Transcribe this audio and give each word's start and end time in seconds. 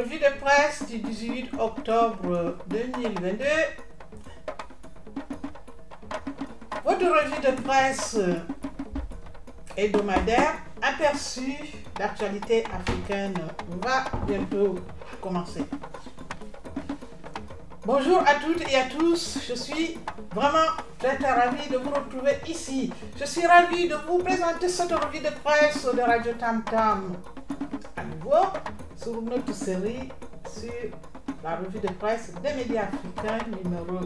Revue 0.00 0.18
de 0.18 0.40
presse 0.40 0.86
du 0.88 0.96
18 0.96 1.50
octobre 1.58 2.56
2022. 2.68 3.44
Votre 6.86 7.04
revue 7.04 7.40
de 7.42 7.62
presse 7.62 8.16
hebdomadaire 9.76 10.54
aperçu 10.80 11.54
d'actualité 11.98 12.64
africaine 12.72 13.34
va 13.84 14.04
bientôt 14.26 14.76
commencer. 15.20 15.66
Bonjour 17.84 18.20
à 18.20 18.36
toutes 18.36 18.66
et 18.72 18.76
à 18.76 18.84
tous, 18.84 19.38
je 19.46 19.54
suis 19.54 19.98
vraiment 20.34 20.70
très 20.98 21.18
très 21.18 21.30
ravie 21.30 21.68
de 21.68 21.76
vous 21.76 21.90
retrouver 21.90 22.38
ici. 22.48 22.90
Je 23.18 23.26
suis 23.26 23.46
ravie 23.46 23.86
de 23.86 23.96
vous 24.08 24.16
présenter 24.16 24.70
cette 24.70 24.92
revue 24.92 25.20
de 25.20 25.30
presse 25.44 25.84
de 25.84 26.00
Radio 26.00 26.32
Tam 26.40 26.64
Tam 26.64 27.16
sur 29.02 29.22
notre 29.22 29.54
série 29.54 30.08
sur 30.46 30.72
la 31.42 31.56
revue 31.56 31.78
de 31.78 31.88
presse 31.88 32.32
des 32.42 32.52
médias 32.52 32.82
africains 32.82 33.46
numéro 33.62 34.00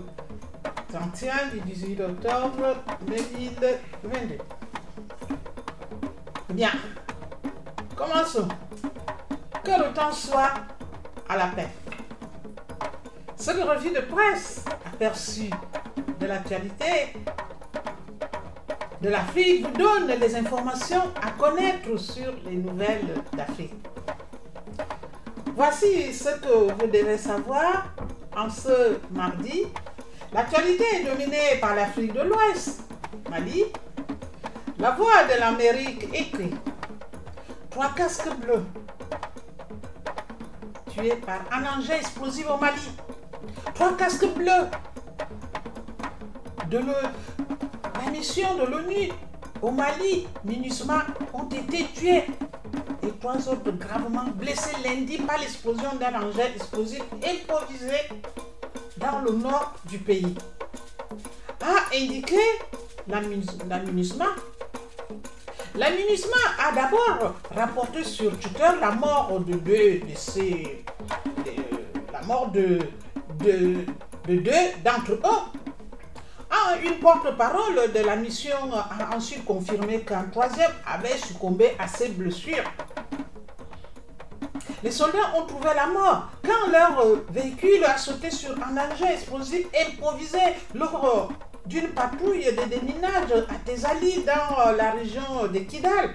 31 0.93 1.49
du 1.53 1.61
18 1.61 2.01
octobre 2.01 2.77
2022. 3.07 4.39
Bien, 6.51 6.71
commençons. 7.97 8.47
Que 9.65 9.71
le 9.71 9.93
temps 9.95 10.13
soit 10.13 10.53
à 11.29 11.37
la 11.39 11.47
paix. 11.47 11.69
Cette 13.37 13.63
revue 13.65 13.91
de 13.91 14.01
presse 14.01 14.65
aperçue 14.87 15.51
de 16.21 16.27
l'actualité 16.27 17.17
de 19.01 19.09
l'Afrique 19.09 19.67
vous 19.67 19.73
donne 19.73 20.19
les 20.21 20.37
informations 20.37 21.03
à 21.21 21.31
connaître 21.33 21.97
sur 21.99 22.33
les 22.45 22.57
nouvelles 22.57 23.23
d'Afrique. 23.37 23.75
Voici 25.57 26.13
ce 26.13 26.31
que 26.41 26.73
vous 26.73 26.87
devez 26.89 27.17
savoir 27.17 27.95
en 28.37 28.51
ce 28.51 28.99
mardi. 29.13 29.67
L'actualité 30.33 30.85
est 30.97 31.05
dominée 31.05 31.59
par 31.61 31.77
l'Afrique 31.77 32.13
de 32.13 32.23
l'Ouest, 32.23 32.83
Mali. 33.31 33.63
La 34.81 34.91
voix 34.91 35.23
de 35.33 35.39
l'Amérique 35.39 36.09
écrit 36.13 36.51
Trois 37.71 37.91
casques 37.95 38.35
bleus 38.41 38.65
tués 40.91 41.17
par 41.25 41.41
un 41.53 41.79
engin 41.79 41.99
explosif 41.99 42.47
au 42.51 42.57
Mali. 42.57 42.91
Trois 43.75 43.97
casques 43.97 44.27
bleus 44.35 44.67
de 46.69 46.79
la 46.79 48.11
mission 48.11 48.57
de 48.57 48.65
l'ONU 48.65 49.13
au 49.63 49.71
Mali, 49.71 50.27
MINUSMA, 50.45 51.07
ont 51.33 51.49
été 51.49 51.85
tués 51.95 52.27
et 53.07 53.13
trois 53.21 53.37
autres 53.49 53.71
gravement 53.73 54.25
blessés 54.35 54.77
lundi 54.85 55.19
par 55.19 55.39
l'explosion 55.39 55.95
d'un 56.01 56.15
engin 56.21 56.47
explosif 56.55 57.03
improvisé 57.23 57.97
dans 58.97 59.21
le 59.21 59.33
nord 59.33 59.75
du 59.89 59.99
pays. 59.99 60.35
A 61.61 61.95
indiqué 61.95 62.39
la, 63.09 63.21
MINUSMA. 63.21 64.27
A 65.77 66.73
d'abord 66.73 67.35
rapporté 67.55 68.05
sur 68.05 68.39
Twitter 68.39 68.69
la 68.81 68.93
mort 68.93 69.41
de 69.41 69.55
deux 69.55 69.99
de 70.01 70.15
ces. 70.17 70.85
la 72.13 72.23
mort 72.23 72.51
de, 72.51 72.79
de, 73.41 73.85
de 74.29 74.37
deux 74.37 74.51
d'entre 74.85 75.13
eux 75.13 75.61
une 76.83 76.99
porte-parole 76.99 77.93
de 77.95 78.01
la 78.01 78.17
mission 78.17 78.57
a 78.73 79.17
ensuite 79.17 79.45
confirmé 79.45 80.01
qu'un 80.01 80.25
troisième 80.25 80.71
avait 80.87 81.17
succombé 81.17 81.73
à 81.79 81.87
ses 81.87 82.09
blessures. 82.09 82.65
Les 84.83 84.91
soldats 84.91 85.35
ont 85.37 85.47
trouvé 85.47 85.71
la 85.75 85.87
mort 85.87 86.29
quand 86.45 86.71
leur 86.71 87.03
véhicule 87.31 87.85
a 87.85 87.97
sauté 87.97 88.31
sur 88.31 88.51
un 88.63 88.77
engin 88.77 89.09
explosif 89.13 89.67
improvisé 89.89 90.39
lors 90.75 91.33
d'une 91.67 91.89
patrouille 91.89 92.45
de 92.45 92.69
déminage 92.69 93.33
à 93.49 93.55
Tezali 93.65 94.25
dans 94.25 94.73
la 94.77 94.91
région 94.91 95.47
de 95.51 95.59
Kidal, 95.61 96.15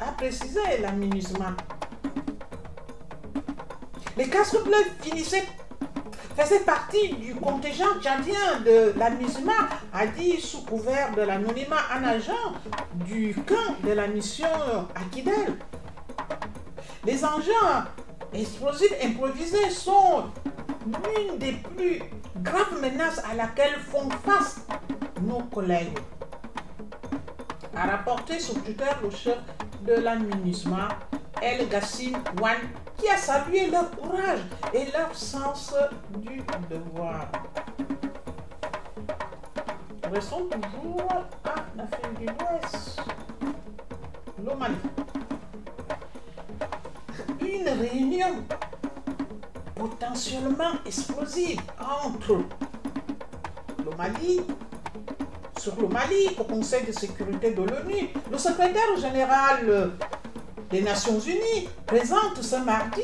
a 0.00 0.12
précisé 0.16 0.60
la 0.80 0.90
MINUSMA. 0.90 1.54
Les 4.16 4.28
casques 4.28 4.62
bleus 4.64 4.84
finissaient 5.00 5.44
faisait 6.36 6.60
partie 6.60 7.14
du 7.14 7.34
contingent 7.34 8.00
tchadien 8.00 8.60
de 8.64 8.92
la 8.98 9.10
MISMA, 9.10 9.52
a 9.92 10.06
dit 10.06 10.40
sous 10.40 10.62
couvert 10.62 11.14
de 11.14 11.22
l'anonymat 11.22 11.76
un 11.94 12.04
agent 12.04 12.52
du 13.06 13.34
camp 13.46 13.76
de 13.82 13.92
la 13.92 14.06
mission 14.08 14.46
à. 14.94 15.00
Les 17.04 17.24
engins 17.24 17.86
explosifs 18.32 18.94
improvisés 19.02 19.70
sont 19.70 20.24
l'une 20.86 21.38
des 21.38 21.52
plus 21.52 22.02
graves 22.42 22.80
menaces 22.80 23.22
à 23.30 23.34
laquelle 23.34 23.78
font 23.78 24.08
face 24.24 24.66
nos 25.22 25.42
collègues. 25.44 25.98
A 27.76 27.86
rapporté 27.86 28.38
sur 28.38 28.54
Twitter 28.62 28.90
le 29.02 29.10
chef 29.10 29.38
de 29.82 29.94
la 29.94 30.16
MINUSMA, 30.16 30.88
El 31.44 31.68
Gassim 31.68 32.14
Wan 32.40 32.56
qui 32.96 33.06
a 33.06 33.18
salué 33.18 33.68
leur 33.68 33.90
courage 33.90 34.40
et 34.72 34.86
leur 34.96 35.14
sens 35.14 35.74
du 36.16 36.42
devoir. 36.70 37.30
Restons 40.10 40.48
toujours 40.48 41.02
en 41.44 41.80
Afrique 41.82 42.18
du 42.18 42.26
Ouest. 42.28 42.98
L'Omalie. 44.42 44.74
Une 47.42 47.68
réunion 47.68 48.42
potentiellement 49.74 50.72
explosive 50.86 51.60
entre 51.78 52.38
le 53.84 53.90
sur 55.58 55.76
le 55.76 55.88
au 56.38 56.44
Conseil 56.44 56.86
de 56.86 56.92
sécurité 56.92 57.50
de 57.50 57.62
l'ONU, 57.62 58.08
le 58.30 58.38
secrétaire 58.38 58.96
général 58.98 59.92
des 60.74 60.82
Nations 60.82 61.20
Unies 61.20 61.68
présente 61.86 62.42
ce 62.42 62.56
mardi 62.56 63.00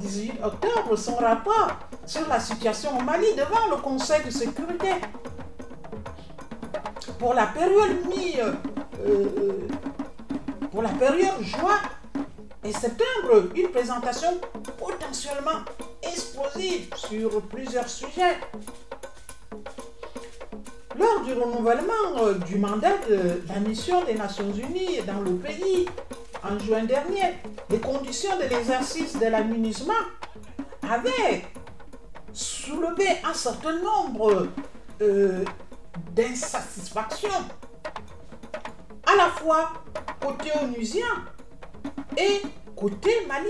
18 0.00 0.32
octobre 0.44 0.94
son 0.96 1.16
rapport 1.16 1.78
sur 2.04 2.28
la 2.28 2.38
situation 2.38 2.98
au 2.98 3.00
Mali 3.00 3.28
devant 3.34 3.74
le 3.74 3.80
Conseil 3.80 4.22
de 4.22 4.30
sécurité. 4.30 4.90
Pour 7.18 7.32
la 7.32 7.46
période 7.46 8.06
mi, 8.06 8.36
pour 10.70 10.82
la 10.82 10.90
période 10.90 11.40
juin 11.40 11.80
et 12.62 12.72
septembre, 12.72 13.48
une 13.56 13.68
présentation 13.68 14.38
potentiellement 14.76 15.64
explosive 16.02 16.94
sur 16.96 17.40
plusieurs 17.48 17.88
sujets. 17.88 18.36
Lors 20.98 21.20
du 21.20 21.32
renouvellement 21.32 22.32
du 22.46 22.58
mandat 22.58 22.96
de 23.08 23.42
la 23.46 23.60
mission 23.60 24.04
des 24.04 24.14
Nations 24.14 24.50
Unies 24.52 25.00
dans 25.06 25.20
le 25.20 25.36
pays 25.36 25.86
en 26.42 26.58
juin 26.58 26.84
dernier, 26.84 27.34
les 27.70 27.78
conditions 27.78 28.36
de 28.36 28.44
l'exercice 28.44 29.16
de 29.16 29.26
la 29.26 29.44
MINUSMA 29.44 29.94
avaient 30.90 31.44
soulevé 32.32 33.06
un 33.24 33.34
certain 33.34 33.78
nombre 33.80 34.48
euh, 35.00 35.44
d'insatisfactions, 36.12 37.28
à 39.06 39.16
la 39.16 39.26
fois 39.28 39.72
côté 40.20 40.50
onusien 40.60 41.06
et 42.16 42.42
côté 42.74 43.10
malien. 43.28 43.46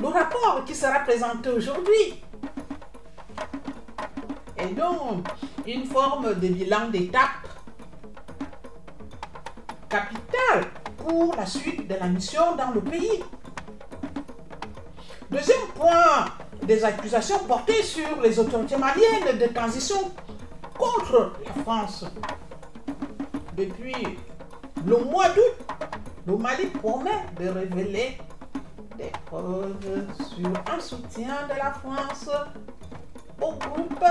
Le 0.00 0.06
rapport 0.08 0.64
qui 0.66 0.74
sera 0.74 1.00
présenté 1.00 1.50
aujourd'hui 1.50 2.22
est 4.58 4.74
donc 4.74 5.26
une 5.66 5.84
forme 5.84 6.34
de 6.34 6.48
bilan 6.48 6.88
d'étape 6.90 7.48
capitale 9.88 10.64
pour 10.98 11.34
la 11.36 11.46
suite 11.46 11.88
de 11.88 11.94
la 11.94 12.06
mission 12.06 12.56
dans 12.56 12.70
le 12.72 12.80
pays. 12.80 13.22
Deuxième 15.30 15.68
point, 15.74 16.26
des 16.62 16.84
accusations 16.84 17.38
portées 17.40 17.82
sur 17.82 18.20
les 18.22 18.38
autorités 18.38 18.76
maliennes 18.76 19.38
de 19.38 19.46
transition 19.52 20.12
contre 20.78 21.32
la 21.44 21.62
France. 21.62 22.04
Depuis 23.56 24.18
le 24.84 24.96
mois 24.98 25.28
d'août, 25.30 25.66
le 26.26 26.36
Mali 26.36 26.66
promet 26.66 27.24
de 27.38 27.48
révéler 27.48 28.18
des 28.98 29.12
preuves 29.26 30.06
sur 30.18 30.48
un 30.72 30.80
soutien 30.80 31.46
de 31.48 31.56
la 31.56 31.72
France 31.72 32.28
au 33.40 33.52
groupe 33.52 34.04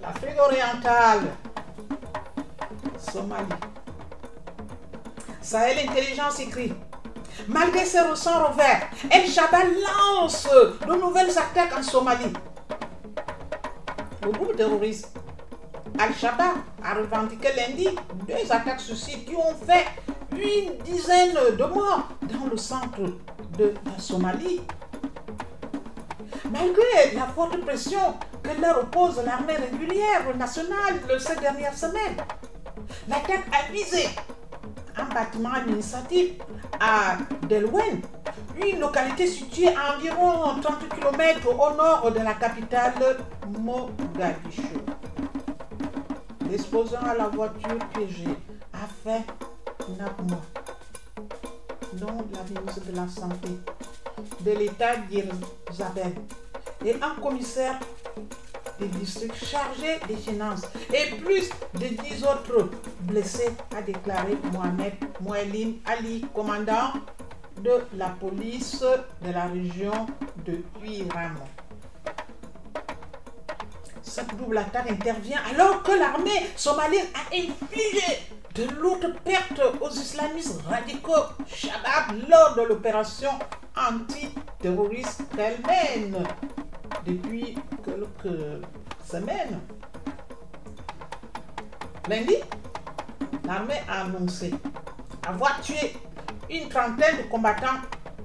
L'Afrique 0.00 0.38
orientale, 0.38 1.32
Somalie. 2.98 3.44
Sahel 5.42 5.88
Intelligence 5.88 6.40
écrit 6.40 6.72
Malgré 7.48 7.84
ses 7.84 8.00
ressorts 8.00 8.52
ouverts, 8.52 8.88
El 9.10 9.28
Shabaab 9.28 9.68
lance 9.72 10.48
de 10.86 10.94
nouvelles 10.94 11.36
attaques 11.36 11.76
en 11.78 11.82
Somalie. 11.82 12.32
Le 14.22 14.30
groupe 14.30 14.56
terroriste 14.56 15.08
Al-Shabaab 15.98 16.56
a 16.82 16.94
revendiqué 16.94 17.48
lundi 17.54 17.88
deux 18.26 18.50
attaques 18.50 18.80
suicides 18.80 19.24
qui 19.26 19.36
ont 19.36 19.54
fait 19.66 19.86
une 20.32 20.78
dizaine 20.82 21.34
de 21.58 21.64
morts 21.64 22.08
dans 22.22 22.46
le 22.50 22.56
centre 22.56 23.00
de 23.58 23.74
la 23.84 23.98
Somalie. 23.98 24.60
Malgré 26.60 27.16
la 27.16 27.26
forte 27.26 27.58
pression 27.62 28.14
que 28.42 28.60
leur 28.60 28.80
oppose 28.80 29.22
l'armée 29.24 29.56
régulière 29.56 30.36
nationale 30.36 31.00
ces 31.18 31.36
dernières 31.36 31.76
semaines, 31.76 32.16
l'attaque 33.08 33.46
a 33.50 33.72
visé 33.72 34.10
un 34.94 35.04
bâtiment 35.06 35.54
administratif 35.54 36.32
à 36.78 37.16
Delwen, 37.48 38.02
une 38.62 38.78
localité 38.78 39.26
située 39.26 39.68
à 39.68 39.96
environ 39.96 40.60
30 40.60 40.88
km 40.90 41.48
au 41.48 41.74
nord 41.76 42.12
de 42.12 42.18
la 42.18 42.34
capitale 42.34 43.16
Mogadiscio. 43.58 44.84
L'explosion 46.50 47.00
à 47.00 47.14
la 47.14 47.28
voiture 47.28 47.78
piégée 47.94 48.36
a 48.74 48.86
fait 49.02 49.24
9 49.88 50.10
morts, 50.28 50.42
dont 51.94 52.24
la 52.34 52.60
ministre 52.60 52.84
de 52.86 52.96
la 52.96 53.08
Santé 53.08 53.48
de 54.44 54.50
l'État 54.50 54.96
d'Isabelle 55.08 56.14
et 56.84 56.94
un 57.02 57.20
commissaire 57.20 57.78
des 58.78 58.86
districts 58.86 59.44
chargé 59.44 59.98
des 60.08 60.16
finances 60.16 60.62
et 60.92 61.14
plus 61.16 61.50
de 61.74 61.86
10 61.86 62.24
autres 62.24 62.70
blessés, 63.00 63.50
a 63.76 63.82
déclaré 63.82 64.36
Mohamed 64.52 64.94
Mouelim 65.20 65.74
Ali, 65.84 66.24
commandant 66.34 66.92
de 67.62 67.72
la 67.96 68.08
police 68.08 68.80
de 69.22 69.30
la 69.32 69.46
région 69.46 70.06
de 70.46 70.62
Huiramo. 70.80 71.40
Cette 74.02 74.34
double 74.36 74.58
attaque 74.58 74.90
intervient 74.90 75.40
alors 75.50 75.82
que 75.82 75.92
l'armée 75.92 76.48
somalienne 76.56 77.06
a 77.14 77.36
infligé 77.36 78.18
de 78.54 78.64
lourdes 78.80 79.14
pertes 79.24 79.62
aux 79.80 79.90
islamistes 79.90 80.62
radicaux 80.62 81.12
Shabab 81.46 82.18
lors 82.28 82.56
de 82.56 82.62
l'opération 82.62 83.30
antiterroriste 83.76 85.22
qu'elle 85.36 85.58
mène 85.66 86.24
depuis 87.06 87.56
quelques 87.84 88.64
semaines. 89.04 89.60
Lundi, 92.08 92.36
l'armée 93.44 93.80
a 93.88 94.02
annoncé 94.04 94.52
avoir 95.26 95.60
tué 95.60 95.94
une 96.50 96.68
trentaine 96.68 97.18
de 97.18 97.22
combattants 97.30 97.80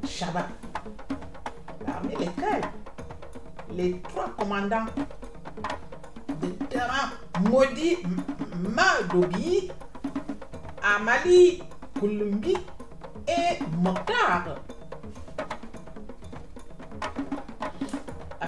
Shabbat. 0.08 0.48
Parmi 1.86 2.16
lesquels? 2.16 2.62
Les 3.72 4.00
trois 4.02 4.30
commandants 4.38 4.86
de 6.42 6.48
terrain 6.70 7.12
Modi 7.50 7.98
Madobi, 8.56 9.72
Amali 10.82 11.62
Koulumbi 12.00 12.56
et 13.28 13.60
Mokhtar. 13.82 14.56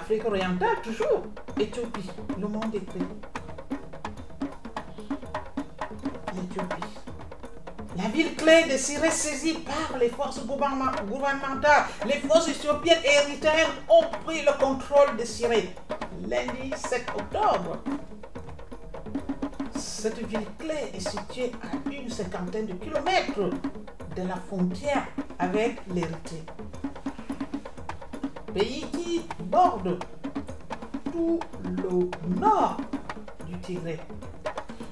Afrique 0.08 0.24
orientale, 0.24 0.80
toujours. 0.82 1.22
Éthiopie, 1.60 2.08
le 2.40 2.48
monde 2.48 2.74
est 2.74 2.80
prêt. 2.80 2.98
L'Éthiopie. 6.34 6.82
La 7.94 8.08
ville 8.08 8.34
clé 8.34 8.64
de 8.72 8.78
Syrie 8.78 9.10
saisie 9.10 9.58
par 9.58 9.98
les 9.98 10.08
forces 10.08 10.40
gouvernementales, 10.46 11.84
les 12.06 12.20
forces 12.20 12.48
éthiopiennes 12.48 13.02
et 13.04 13.28
érythréennes 13.28 13.68
ont 13.90 14.06
pris 14.24 14.40
le 14.40 14.52
contrôle 14.58 15.14
de 15.18 15.26
Syrie 15.26 15.68
lundi 16.26 16.72
7 16.74 17.04
octobre. 17.14 17.76
Cette 19.76 20.26
ville 20.26 20.46
clé 20.58 20.90
est 20.94 21.06
située 21.06 21.52
à 21.62 21.90
une 21.92 22.08
cinquantaine 22.08 22.64
de 22.64 22.72
kilomètres 22.72 23.50
de 24.16 24.22
la 24.26 24.36
frontière 24.36 25.06
avec 25.38 25.76
l'Érythrée. 25.92 26.44
Pays 28.54 28.86
borde 29.50 29.98
tout 31.12 31.40
le 31.64 32.38
nord 32.38 32.76
du 33.46 33.58
Tigré. 33.60 33.98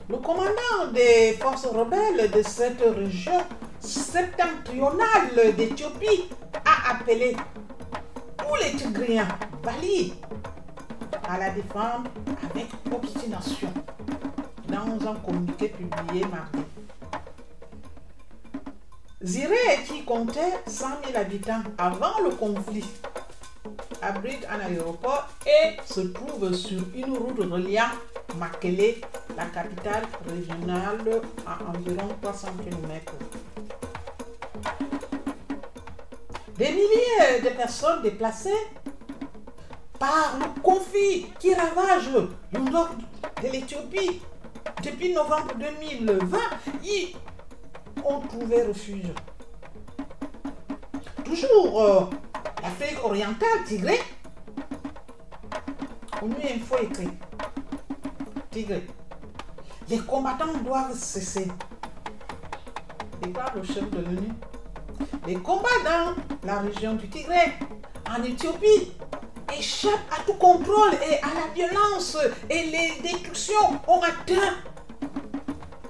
Le 0.09 0.17
commandant 0.17 0.93
des 0.95 1.33
forces 1.41 1.67
rebelles 1.67 2.31
de 2.31 2.43
cette 2.43 2.81
région 2.81 3.41
septentrionale 3.81 5.55
d'Éthiopie 5.57 6.31
a 6.65 6.93
appelé 6.95 7.37
tous 8.39 8.55
les 8.63 8.77
Tigriens 8.77 9.29
Bali 9.63 10.15
à 11.29 11.39
la 11.39 11.51
défendre 11.51 12.11
avec 12.51 12.67
obstination 12.93 13.73
dans 14.69 15.09
un 15.09 15.15
communiqué 15.17 15.69
publié 15.69 16.25
mardi. 16.27 16.61
Ziré, 19.23 19.83
qui 19.89 20.05
comptait 20.05 20.53
100 20.67 20.87
000 21.07 21.19
habitants 21.19 21.63
avant 21.79 22.21
le 22.23 22.31
conflit, 22.31 22.85
abrite 24.07 24.47
un 24.49 24.61
aéroport 24.61 25.29
et 25.47 25.77
se 25.85 26.01
trouve 26.01 26.53
sur 26.55 26.81
une 26.95 27.17
route 27.17 27.39
reliant 27.39 27.91
Makele, 28.39 28.97
la 29.37 29.47
capitale 29.47 30.05
régionale, 30.29 31.23
à 31.47 31.59
environ 31.71 32.09
300 32.23 32.49
km. 32.65 33.13
Des 36.57 36.71
milliers 36.71 37.41
de 37.45 37.49
personnes 37.51 38.03
déplacées 38.03 38.67
par 39.99 40.39
le 40.39 40.61
conflit 40.63 41.27
qui 41.41 41.55
ravage 41.55 42.11
le 42.53 42.61
de 43.43 43.49
l'Éthiopie 43.53 44.23
depuis 44.83 45.13
novembre 45.13 45.55
2020 45.59 46.39
y 46.85 47.15
ont 48.05 48.21
trouvé 48.21 48.63
refuge. 48.63 49.13
Toujours 51.25 52.11
l'Afrique 52.67 53.05
orientale, 53.05 53.65
Tigré, 53.65 54.01
on 56.21 56.27
lui 56.27 56.53
info 56.53 56.77
écrit. 56.83 57.11
Tigré, 58.51 58.85
les 59.89 59.99
combattants 59.99 60.57
doivent 60.65 60.97
cesser. 60.97 61.47
Déclare 63.23 63.55
le 63.55 63.63
chef 63.63 63.89
de 63.91 63.99
l'ONU. 63.99 64.33
Les 65.29 65.37
combats 65.37 65.69
dans 65.85 66.15
la 66.45 66.59
région 66.59 66.95
du 66.95 67.09
Tigré, 67.09 67.53
en 68.11 68.23
Éthiopie, 68.25 68.93
échappent 69.57 70.11
à 70.11 70.25
tout 70.25 70.35
contrôle 70.35 70.95
et 71.09 71.19
à 71.23 71.35
la 71.35 71.55
violence 71.55 72.19
et 72.51 72.65
les 72.65 73.01
destructions 73.01 73.81
ont 73.87 74.01
atteint 74.03 74.57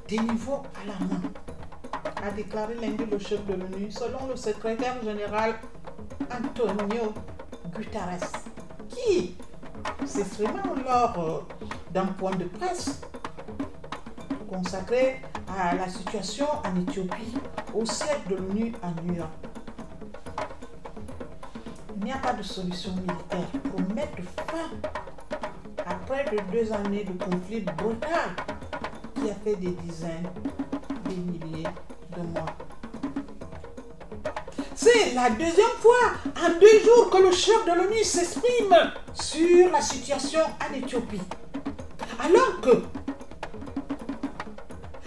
des 0.08 0.18
niveaux 0.18 0.62
alarmants, 0.82 1.30
a 2.22 2.30
déclaré 2.32 2.74
lundi 2.74 3.04
le 3.10 3.18
chef 3.18 3.44
de 3.46 3.54
l'ONU 3.54 3.90
selon 3.90 4.26
le 4.28 4.36
secrétaire 4.36 5.02
général 5.02 5.54
Antonio 6.30 7.12
Guterres, 7.74 8.32
qui? 8.88 9.36
S'exprimant 10.04 10.74
lors 10.84 11.46
d'un 11.90 12.06
point 12.06 12.34
de 12.34 12.44
presse 12.44 13.00
consacré 14.48 15.20
à 15.48 15.74
la 15.74 15.88
situation 15.88 16.46
en 16.64 16.80
Éthiopie 16.80 17.34
au 17.74 17.84
siège 17.84 18.24
de 18.28 18.36
l'ONU 18.36 18.72
à 18.82 18.88
New 19.02 19.14
York. 19.14 19.30
Il 21.96 22.04
n'y 22.04 22.12
a 22.12 22.18
pas 22.18 22.32
de 22.34 22.42
solution 22.42 22.92
militaire 22.94 23.48
pour 23.70 23.80
mettre 23.94 24.22
fin 24.46 24.70
à 25.84 25.94
près 26.06 26.24
de 26.24 26.38
deux 26.52 26.72
années 26.72 27.04
de 27.04 27.12
conflit 27.24 27.60
brutal 27.60 28.30
qui 29.14 29.30
a 29.30 29.34
fait 29.34 29.56
des 29.56 29.72
dizaines, 29.72 30.28
des 31.08 31.16
milliers 31.16 31.68
de 32.16 32.22
morts. 32.34 32.55
C'est 35.06 35.14
la 35.14 35.30
deuxième 35.30 35.76
fois 35.78 36.14
en 36.24 36.58
deux 36.58 36.80
jours 36.80 37.10
que 37.10 37.18
le 37.18 37.30
chef 37.30 37.64
de 37.64 37.70
l'ONU 37.70 38.02
s'exprime 38.02 38.74
sur 39.14 39.70
la 39.70 39.80
situation 39.80 40.40
en 40.40 40.74
Éthiopie. 40.74 41.20
Alors 42.18 42.60
que 42.60 42.82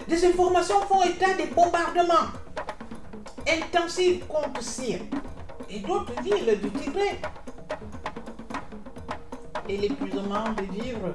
des 0.08 0.24
informations 0.24 0.80
font 0.88 1.02
état 1.02 1.34
des 1.34 1.48
bombardements 1.48 2.30
intensifs 3.46 4.26
contre 4.26 4.62
Syrie 4.62 5.10
et 5.68 5.80
d'autres 5.80 6.14
villes 6.22 6.58
du 6.62 6.70
Tigré 6.70 7.20
et 9.68 9.76
l'épuisement 9.76 10.44
des 10.56 10.80
vivres 10.80 11.12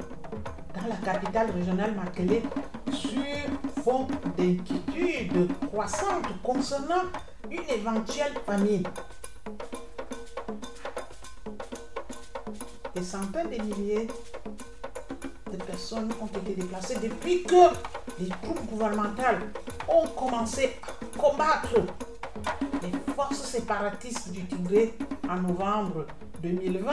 dans 0.76 0.88
la 0.88 0.98
capitale 0.98 1.50
régionale 1.50 1.96
Makele 1.96 2.44
sur 2.92 3.84
fond 3.84 4.06
d'inquiétude 4.38 5.50
croissante 5.72 6.28
concernant 6.44 7.06
une 7.50 7.70
éventuelle 7.70 8.34
famine. 8.46 8.84
Des 12.96 13.04
centaines 13.04 13.50
de 13.50 13.62
milliers 13.62 14.08
de 15.52 15.58
personnes 15.64 16.12
ont 16.22 16.40
été 16.40 16.56
déplacées 16.56 16.98
depuis 17.02 17.44
que 17.44 17.74
les 18.20 18.30
troupes 18.30 18.66
gouvernementales 18.70 19.42
ont 19.88 20.08
commencé 20.08 20.78
à 20.82 21.18
combattre 21.18 21.76
les 22.82 22.92
forces 23.14 23.44
séparatistes 23.44 24.32
du 24.32 24.46
Tigré 24.46 24.94
en 25.30 25.36
novembre 25.36 26.06
2020 26.42 26.92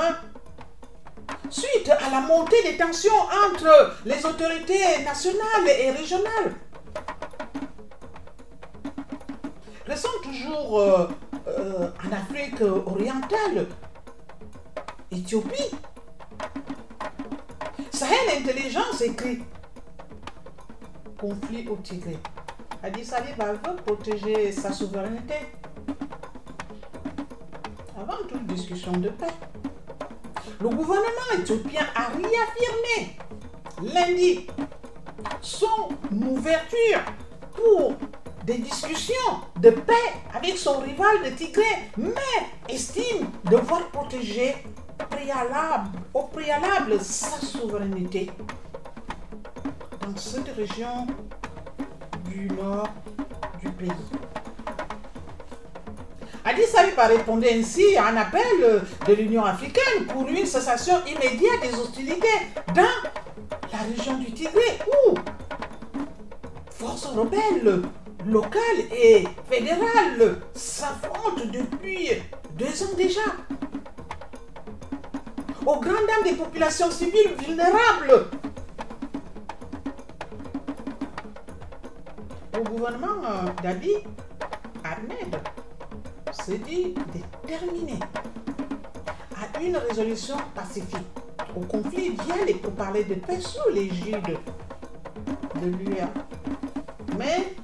suite 1.50 1.90
à 1.90 2.11
la 2.11 2.21
montée 2.21 2.62
des 2.64 2.76
tensions 2.76 3.12
entre 3.12 3.97
les 4.04 4.25
autorités 4.25 5.04
nationales 5.04 5.68
et 5.68 5.90
régionales. 5.90 6.54
Euh, 10.78 11.06
euh, 11.48 11.88
en 12.06 12.12
Afrique 12.12 12.60
orientale, 12.60 13.66
Éthiopie. 15.10 15.70
Sahel 17.90 18.40
Intelligence 18.40 19.00
écrit 19.02 19.42
conflit 21.18 21.68
au 21.68 21.76
Tigré. 21.76 22.16
Addis 22.82 23.12
Abeba 23.14 23.52
veut 23.52 23.76
protéger 23.84 24.50
sa 24.50 24.72
souveraineté 24.72 25.34
avant 27.96 28.26
toute 28.28 28.46
discussion 28.46 28.92
de 28.92 29.08
paix. 29.08 29.26
Le 30.60 30.68
gouvernement 30.68 31.38
éthiopien 31.38 31.86
a 31.94 32.08
réaffirmé 32.08 33.16
lundi 33.82 34.46
son 35.40 35.88
ouverture 36.10 37.00
pour 37.54 37.94
des 38.44 38.58
discussions 38.58 39.14
de 39.60 39.70
paix 39.70 40.12
son 40.50 40.80
rival 40.80 41.22
de 41.25 41.30
Tigré, 41.30 41.62
mais 41.96 42.12
estime 42.68 43.28
devoir 43.44 43.88
protéger 43.90 44.56
préalable, 45.11 45.90
au 46.12 46.25
préalable 46.25 47.00
sa 47.00 47.38
souveraineté 47.44 48.30
dans 50.00 50.16
cette 50.16 50.49
région 50.56 51.06
du 52.28 52.49
nord 52.49 52.88
du 53.62 53.70
pays. 53.70 53.90
Addis 56.44 56.76
Abeba 56.76 57.06
répondait 57.06 57.54
ainsi 57.58 57.96
à 57.96 58.06
un 58.08 58.16
appel 58.16 58.82
de 59.06 59.12
l'Union 59.14 59.44
africaine 59.44 60.06
pour 60.08 60.26
une 60.26 60.44
cessation 60.44 60.94
immédiate 61.06 61.61
des 61.62 61.78
hostilités 61.78 62.26
dans 62.75 62.82
la 63.72 63.78
région 63.96 64.18
du 64.18 64.32
Tigré 64.32 64.78
où 65.06 65.14
forces 66.70 67.06
rebelles 67.06 67.82
locales 68.26 68.60
et 68.92 69.24
fédérales 69.48 70.40
s'affrontent 70.54 71.44
depuis 71.52 72.10
deux 72.56 72.82
ans 72.82 72.94
déjà. 72.96 73.20
Aux 75.64 75.80
grandes 75.80 75.84
dames 75.84 76.24
des 76.24 76.34
populations 76.34 76.90
civiles 76.90 77.34
vulnérables. 77.38 78.26
Le 82.54 82.60
gouvernement 82.64 83.44
d'Abi 83.62 83.92
Ahmed 84.84 85.40
se 86.32 86.52
dit 86.52 86.94
déterminé 87.12 87.98
à 89.36 89.60
une 89.60 89.76
résolution 89.76 90.36
pacifique 90.54 90.96
au 91.56 91.60
conflit 91.60 92.10
via 92.10 92.44
les 92.46 92.54
pourparlers 92.54 93.04
de 93.04 93.14
paix 93.14 93.40
sous 93.40 93.70
l'égide 93.72 94.36
de 95.62 95.68
l'UA. 95.68 96.08
Mais 97.18 97.54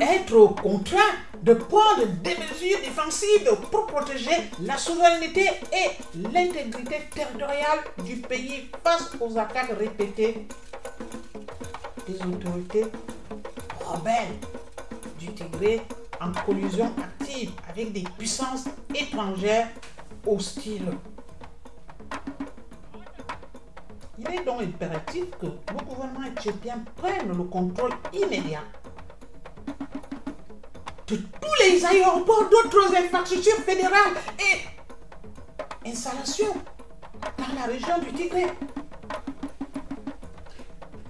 être 0.00 0.54
contraint 0.62 0.98
de 1.42 1.54
prendre 1.54 2.06
des 2.22 2.34
mesures 2.36 2.78
défensives 2.84 3.50
pour 3.70 3.86
protéger 3.86 4.30
la 4.62 4.76
souveraineté 4.76 5.48
et 5.72 6.18
l'intégrité 6.32 7.00
territoriale 7.14 7.80
du 8.04 8.16
pays 8.16 8.68
face 8.82 9.10
aux 9.20 9.36
attaques 9.38 9.72
répétées 9.78 10.46
des 12.08 12.20
autorités 12.22 12.86
rebelles 13.84 14.36
du 15.18 15.32
Tigré 15.34 15.82
en 16.20 16.32
collusion 16.44 16.92
active 16.98 17.50
avec 17.68 17.92
des 17.92 18.04
puissances 18.16 18.64
étrangères 18.94 19.68
hostiles. 20.26 20.92
Il 24.18 24.26
est 24.34 24.44
donc 24.44 24.62
impératif 24.62 25.24
que 25.38 25.46
le 25.46 25.84
gouvernement 25.84 26.26
éthiopien 26.26 26.78
prenne 26.96 27.28
le 27.28 27.44
contrôle 27.44 27.92
immédiat 28.14 28.62
de 31.06 31.16
tous 31.16 31.64
les 31.64 31.84
aéroports 31.84 32.48
d'autres 32.50 32.94
infrastructures 32.96 33.62
fédérales 33.64 34.14
et 34.40 35.88
installations 35.88 36.54
dans 37.38 37.54
la 37.54 37.66
région 37.66 37.98
du 37.98 38.12
Tigré. 38.12 38.46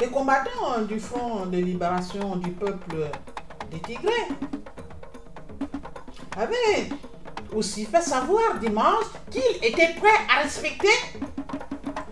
Les 0.01 0.09
combattants 0.09 0.83
du 0.87 1.01
Front 1.01 1.47
de 1.47 1.57
libération 1.57 2.37
du 2.37 2.51
peuple 2.51 3.09
des 3.71 3.81
Tigrés 3.81 4.29
avaient 6.37 6.91
aussi 7.55 7.87
fait 7.87 8.03
savoir 8.03 8.59
dimanche 8.61 9.07
qu'ils 9.31 9.65
étaient 9.65 9.95
prêts 9.95 10.27
à 10.29 10.43
respecter 10.43 10.89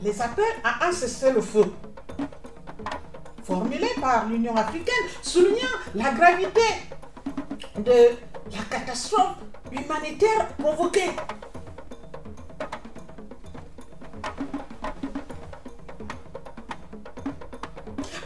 les 0.00 0.22
appels 0.22 0.44
à 0.64 0.86
un 0.86 0.92
cessez-le-feu 0.92 1.70
formulés 3.42 3.94
par 4.00 4.26
l'Union 4.26 4.56
africaine, 4.56 5.04
soulignant 5.20 5.68
la 5.94 6.12
gravité 6.12 6.62
de 7.78 8.16
la 8.52 8.62
catastrophe 8.70 9.36
humanitaire 9.72 10.48
provoquée. 10.58 11.10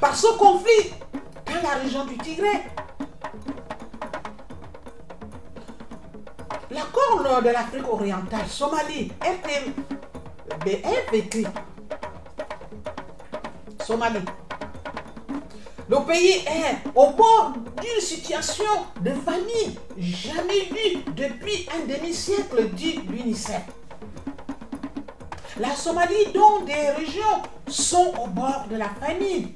Par 0.01 0.15
ce 0.15 0.27
conflit 0.39 0.93
dans 1.47 1.69
la 1.69 1.77
région 1.77 2.05
du 2.05 2.17
Tigré. 2.19 2.63
L'accord 6.71 7.43
de 7.43 7.49
l'Afrique 7.49 7.89
orientale, 7.89 8.47
Somalie, 8.47 9.11
RTBF 9.23 11.13
écrit 11.13 11.47
Somalie. 13.85 14.21
Le 15.89 16.07
pays 16.07 16.45
est 16.47 16.77
au 16.95 17.11
bord 17.13 17.55
d'une 17.81 18.01
situation 18.01 18.65
de 19.01 19.11
famine 19.11 19.75
jamais 19.97 20.69
vue 20.71 21.03
depuis 21.15 21.69
un 21.75 21.87
demi-siècle, 21.87 22.71
dit 22.73 23.01
l'UNICEF. 23.09 23.63
La 25.61 25.75
Somalie, 25.75 26.33
dont 26.33 26.61
des 26.65 26.91
régions 26.91 27.43
sont 27.67 28.15
au 28.23 28.29
bord 28.29 28.67
de 28.71 28.77
la 28.77 28.89
famine, 28.89 29.49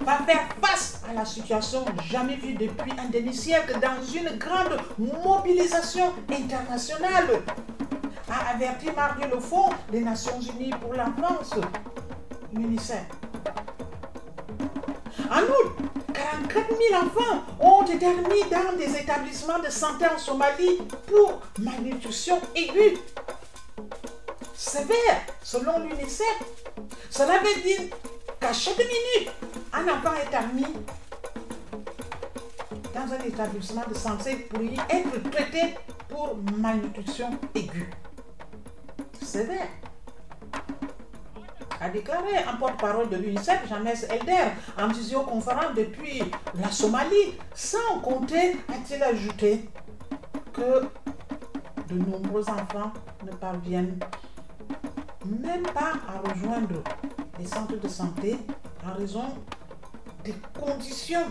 va 0.00 0.18
faire 0.18 0.46
face 0.62 1.00
à 1.08 1.14
la 1.14 1.24
situation 1.24 1.84
jamais 2.10 2.36
vue 2.36 2.54
depuis 2.54 2.92
un 2.98 3.08
demi-siècle 3.08 3.78
dans 3.80 4.04
une 4.14 4.38
grande 4.38 4.78
mobilisation 4.98 6.12
internationale, 6.30 7.42
a 8.28 8.54
averti 8.54 8.86
mardi 8.94 9.22
le 9.32 9.40
Fonds 9.40 9.70
des 9.90 10.00
Nations 10.00 10.38
Unies 10.40 10.72
pour 10.80 10.92
l'enfance, 10.92 11.54
l'UNICEF. 12.52 13.06
000 16.60 17.04
enfants 17.04 17.42
ont 17.60 17.84
été 17.84 18.06
mis 18.06 18.42
dans 18.50 18.76
des 18.76 18.96
établissements 18.98 19.58
de 19.58 19.70
santé 19.70 20.06
en 20.06 20.18
Somalie 20.18 20.78
pour 21.06 21.40
malnutrition 21.58 22.40
aiguë. 22.54 22.98
Sévère, 24.54 25.26
selon 25.42 25.78
l'UNICEF. 25.80 26.42
Cela 27.10 27.38
veut 27.38 27.62
dire 27.62 27.80
qu'à 28.40 28.52
chaque 28.52 28.78
minute, 28.78 29.30
un 29.72 29.84
enfant 29.84 30.14
est 30.14 30.34
admis 30.34 30.74
dans 32.94 33.12
un 33.12 33.24
établissement 33.26 33.84
de 33.88 33.94
santé 33.94 34.36
pour 34.36 34.62
y 34.62 34.74
être 34.74 35.30
traité 35.30 35.74
pour 36.08 36.36
malnutrition 36.58 37.30
aiguë. 37.54 37.90
Sévère 39.22 39.68
a 41.80 41.88
déclaré 41.88 42.38
un 42.38 42.56
porte-parole 42.56 43.08
de 43.08 43.16
l'UNICEF, 43.16 43.60
James 43.68 43.86
Elder, 43.86 44.50
en 44.78 44.88
visioconférence 44.88 45.74
depuis 45.76 46.22
la 46.54 46.70
Somalie, 46.70 47.34
sans 47.54 48.00
compter, 48.02 48.52
a-t-il 48.68 49.02
ajouté, 49.02 49.68
que 50.52 50.88
de 51.88 51.98
nombreux 51.98 52.48
enfants 52.48 52.92
ne 53.24 53.32
parviennent 53.32 53.98
même 55.24 55.64
pas 55.64 55.92
à 56.08 56.28
rejoindre 56.28 56.82
les 57.38 57.46
centres 57.46 57.78
de 57.78 57.88
santé 57.88 58.38
en 58.86 58.94
raison 58.96 59.24
des 60.24 60.34
conditions 60.58 61.26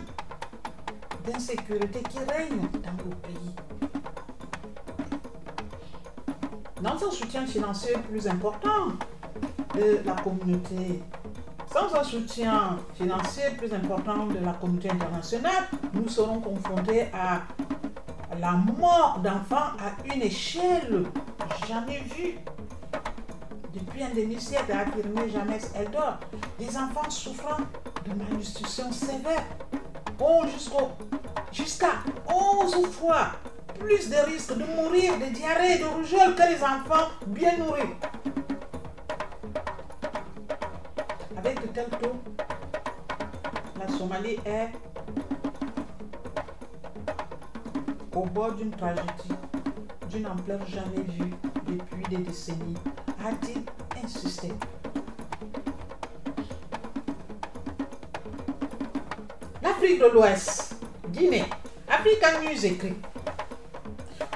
d'insécurité 1.25 2.01
qui 2.03 2.19
règnent 2.19 2.69
dans 2.83 3.03
le 3.03 3.15
pays. 3.15 3.55
Dans 6.81 7.07
un 7.07 7.11
soutien 7.11 7.45
financier 7.47 7.93
plus 8.09 8.27
important, 8.27 8.93
de 9.75 9.99
la 10.05 10.13
communauté. 10.13 11.01
Sans 11.71 11.93
un 11.93 12.03
soutien 12.03 12.77
financier 12.95 13.43
plus 13.57 13.73
important 13.73 14.27
de 14.27 14.39
la 14.43 14.53
communauté 14.53 14.89
internationale, 14.89 15.67
nous 15.93 16.07
serons 16.07 16.39
confrontés 16.39 17.07
à 17.13 17.41
la 18.39 18.51
mort 18.51 19.19
d'enfants 19.23 19.73
à 19.79 20.13
une 20.13 20.21
échelle 20.21 21.03
jamais 21.67 22.01
vue. 22.15 22.35
Depuis 23.73 24.03
un 24.03 24.09
demi-siècle, 24.15 24.71
a 24.71 24.81
affirmé 24.81 25.29
James 25.31 25.59
Eldor, 25.75 26.17
les 26.59 26.77
enfants 26.77 27.09
souffrant 27.09 27.57
de 28.05 28.13
malnutrition 28.13 28.91
sévère 28.91 29.43
ont 30.19 30.45
jusqu'à 31.51 31.87
11 32.27 32.87
fois 32.87 33.31
plus 33.79 34.09
de 34.09 34.15
risques 34.31 34.55
de 34.57 34.63
mourir 34.63 35.17
de 35.17 35.25
diarrhée 35.33 35.75
et 35.75 35.79
de 35.79 35.85
rougeole 35.85 36.35
que 36.35 36.53
les 36.53 36.63
enfants 36.63 37.09
bien 37.27 37.57
nourris. 37.57 37.81
De 41.65 41.71
tels 41.71 41.89
taux, 41.89 42.15
la 43.79 43.87
Somalie 43.97 44.37
est 44.45 44.69
au 48.15 48.25
bord 48.25 48.53
d'une 48.53 48.71
tragédie 48.71 49.35
d'une 50.09 50.27
ampleur 50.27 50.59
jamais 50.67 51.03
vue 51.17 51.33
depuis 51.67 52.03
des 52.09 52.23
décennies, 52.23 52.77
a-t-il 53.25 53.61
insisté? 54.03 54.53
L'Afrique 59.61 59.99
de 59.99 60.05
l'Ouest, 60.13 60.77
Guinée, 61.09 61.45
African 61.89 62.41
News 62.43 62.65
écrit. 62.65 62.95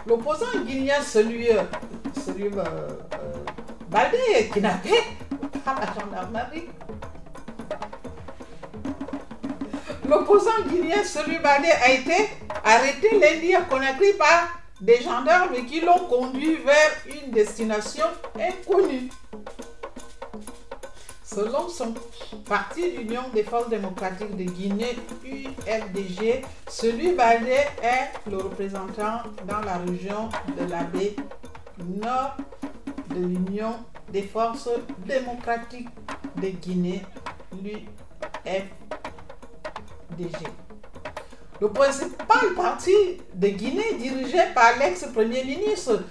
L'opposant 0.08 0.66
guinéen, 0.66 1.02
celui, 1.02 1.50
euh, 1.50 1.64
celui 2.26 2.48
euh, 2.48 2.58
euh, 2.58 3.44
Baldé, 3.90 4.50
kidnappé 4.52 4.90
par 5.64 5.80
la 5.80 5.94
gendarmerie. 5.94 6.68
L'opposant 10.10 10.64
guinéen, 10.68 11.04
celui 11.04 11.38
Baldé, 11.38 11.70
a 11.70 11.92
été 11.92 12.30
arrêté 12.64 13.20
lundi 13.20 13.54
à 13.54 13.62
Conakry 13.62 14.14
par 14.18 14.60
des 14.82 15.04
gendarmes 15.04 15.54
qui 15.68 15.82
l'ont 15.82 16.08
conduit 16.10 16.56
vers 16.56 16.92
une 17.06 17.32
destination 17.32 18.06
inconnue. 18.36 19.10
Selon 21.24 21.70
son 21.70 21.94
parti 22.48 22.90
d'Union 22.90 23.22
des 23.36 23.44
forces 23.44 23.70
démocratiques 23.70 24.36
de 24.36 24.46
Guinée, 24.46 24.98
UFDG, 25.24 26.44
celui 26.68 27.14
Baldé 27.14 27.52
est 27.84 28.30
le 28.32 28.38
représentant 28.38 29.22
dans 29.48 29.60
la 29.60 29.78
région 29.78 30.30
de 30.58 30.72
la 30.72 30.86
baie 30.86 31.16
nord 32.02 32.36
de 33.10 33.28
l'Union 33.28 33.76
des 34.12 34.24
forces 34.24 34.70
démocratiques 35.06 35.90
de 36.38 36.48
Guinée, 36.48 37.04
l'UFDG. 37.62 38.99
Le 41.62 41.70
principal 41.70 42.54
parti 42.56 42.92
de 43.34 43.48
Guinée 43.50 43.96
dirigé 43.98 44.40
par 44.56 44.78
l'ex-premier 44.80 45.44
ministre, 45.44 46.04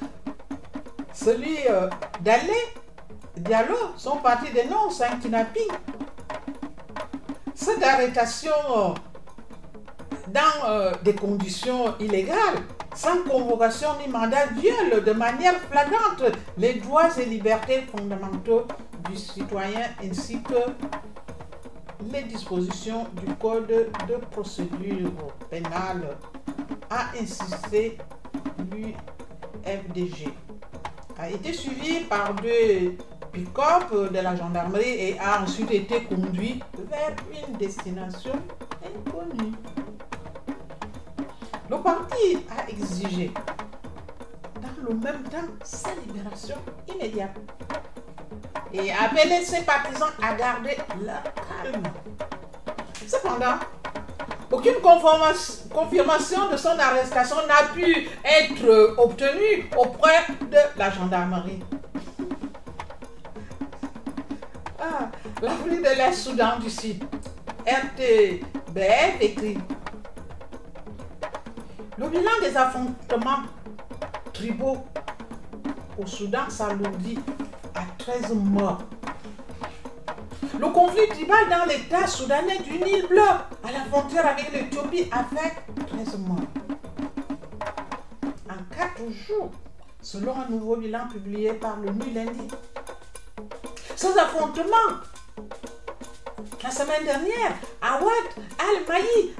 celui 1.12 1.56
euh, 1.68 1.88
d'Alé 2.20 2.52
Diallo, 3.36 3.76
son 3.96 4.16
parti 4.16 4.52
dénonce 4.52 5.00
un 5.00 5.16
kidnapping. 5.16 5.68
Cette 7.54 7.82
arrestation 7.82 8.52
euh, 8.76 8.94
dans 10.28 10.68
euh, 10.68 10.92
des 11.02 11.14
conditions 11.14 11.94
illégales, 11.98 12.62
sans 12.94 13.22
convocation 13.22 13.88
ni 14.04 14.10
mandat, 14.10 14.46
viole 14.56 15.02
de 15.04 15.12
manière 15.12 15.54
flagrante 15.70 16.36
les 16.56 16.74
droits 16.74 17.16
et 17.18 17.24
libertés 17.24 17.82
fondamentaux 17.90 18.66
du 19.08 19.16
citoyen 19.16 19.86
ainsi 20.02 20.42
que 20.42 20.54
les 22.12 22.22
dispositions 22.22 23.06
du 23.14 23.34
Code 23.36 23.66
de 23.66 24.14
procédure 24.30 25.10
pénale, 25.50 26.16
a 26.90 27.10
insisté 27.20 27.98
l'UFDG. 28.70 30.28
A 31.18 31.30
été 31.30 31.52
suivi 31.52 32.04
par 32.04 32.34
deux 32.34 32.96
pick-up 33.32 33.92
de 34.12 34.18
la 34.18 34.36
gendarmerie 34.36 34.88
et 34.88 35.18
a 35.18 35.42
ensuite 35.42 35.70
été 35.70 36.04
conduit 36.04 36.62
vers 36.90 37.14
une 37.30 37.56
destination 37.56 38.32
inconnue. 38.82 39.52
Le 41.68 41.76
parti 41.78 42.38
a 42.50 42.70
exigé 42.70 43.30
dans 44.62 44.88
le 44.88 44.94
même 44.94 45.22
temps 45.24 45.52
sa 45.62 45.90
libération 46.06 46.56
immédiate 46.88 47.36
et 48.72 48.92
appelé 48.92 49.42
ses 49.44 49.62
partisans 49.62 50.10
à 50.22 50.34
garder 50.34 50.76
leur 51.04 51.22
calme. 51.22 51.82
Cependant, 53.06 53.58
aucune 54.50 54.80
confirmation 54.80 56.48
de 56.50 56.56
son 56.56 56.78
arrestation 56.78 57.36
n'a 57.46 57.68
pu 57.74 58.08
être 58.24 58.94
obtenue 58.98 59.68
auprès 59.76 60.26
de 60.50 60.58
la 60.78 60.90
gendarmerie. 60.90 61.62
Ah, 64.80 65.08
L'Afrique 65.42 65.82
de 65.82 65.96
l'Est, 65.96 66.14
Soudan 66.14 66.58
du 66.58 66.70
Sud, 66.70 67.04
RTBF 67.66 69.20
écrit 69.20 69.58
Le 71.98 72.08
bilan 72.08 72.30
des 72.42 72.56
affrontements 72.56 73.42
tribaux 74.32 74.78
au 75.98 76.06
Soudan 76.06 76.48
s'alourdit 76.48 77.18
13 78.08 78.32
morts. 78.36 78.78
Le 80.58 80.66
conflit 80.68 81.06
tribal 81.10 81.46
dans 81.50 81.66
l'état 81.66 82.06
soudanais 82.06 82.58
du 82.60 82.78
Nil 82.78 83.06
Bleu, 83.06 83.20
à 83.20 83.70
la 83.70 83.84
frontière 83.84 84.26
avec 84.26 84.50
l'Éthiopie, 84.50 85.10
a 85.12 85.24
fait 85.24 85.56
13 85.88 86.18
morts. 86.20 86.38
En 88.48 88.74
4 88.74 89.10
jours, 89.12 89.50
selon 90.00 90.34
un 90.34 90.48
nouveau 90.48 90.76
bilan 90.76 91.06
publié 91.12 91.52
par 91.52 91.76
le 91.76 91.90
NU 91.90 92.10
lundi. 92.14 92.48
Ces 93.94 94.18
affrontements, 94.18 95.02
la 96.62 96.70
semaine 96.70 97.04
dernière, 97.04 97.56
à 97.82 98.02
Ouad 98.02 98.46
al-Maï, 98.58 99.34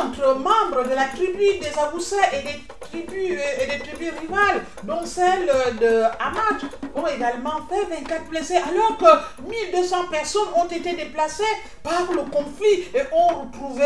entre 0.00 0.34
membres 0.36 0.88
de 0.88 0.94
la 0.94 1.08
tribu 1.08 1.58
des 1.58 1.76
Aboussa 1.76 2.32
et 2.34 2.42
des 2.42 2.75
et 3.04 3.66
des 3.66 3.78
tribus 3.80 4.12
rivales, 4.20 4.64
dont 4.84 5.04
celle 5.04 5.46
de 5.80 6.02
Hamad, 6.18 6.70
ont 6.94 7.06
également 7.06 7.66
fait 7.68 7.84
24 8.00 8.28
blessés, 8.28 8.56
alors 8.56 8.96
que 8.98 9.42
1200 9.48 9.96
personnes 10.10 10.48
ont 10.56 10.66
été 10.66 10.94
déplacées 10.94 11.44
par 11.82 12.10
le 12.12 12.22
conflit 12.30 12.84
et 12.94 13.02
ont 13.12 13.42
retrouvé 13.44 13.84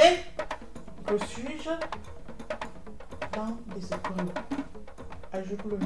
refuge 1.08 1.68
dans 3.34 3.56
des 3.74 3.86
écoles. 3.86 4.32
Ajoute 5.32 5.60
le 5.64 5.78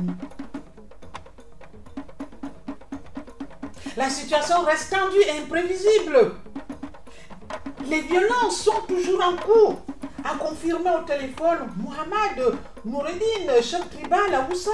La 3.96 4.10
situation 4.10 4.64
reste 4.64 4.90
tendue 4.90 5.22
et 5.22 5.38
imprévisible. 5.38 6.32
Les 7.88 8.00
violences 8.00 8.62
sont 8.62 8.80
toujours 8.88 9.22
en 9.22 9.36
cours, 9.36 9.82
a 10.24 10.34
confirmé 10.36 10.90
au 10.90 11.02
téléphone 11.02 11.70
Mohamed 11.76 12.56
Noureddin, 12.84 13.60
chef 13.62 13.88
tribal 13.90 14.34
à 14.34 14.48
Oussa. 14.50 14.70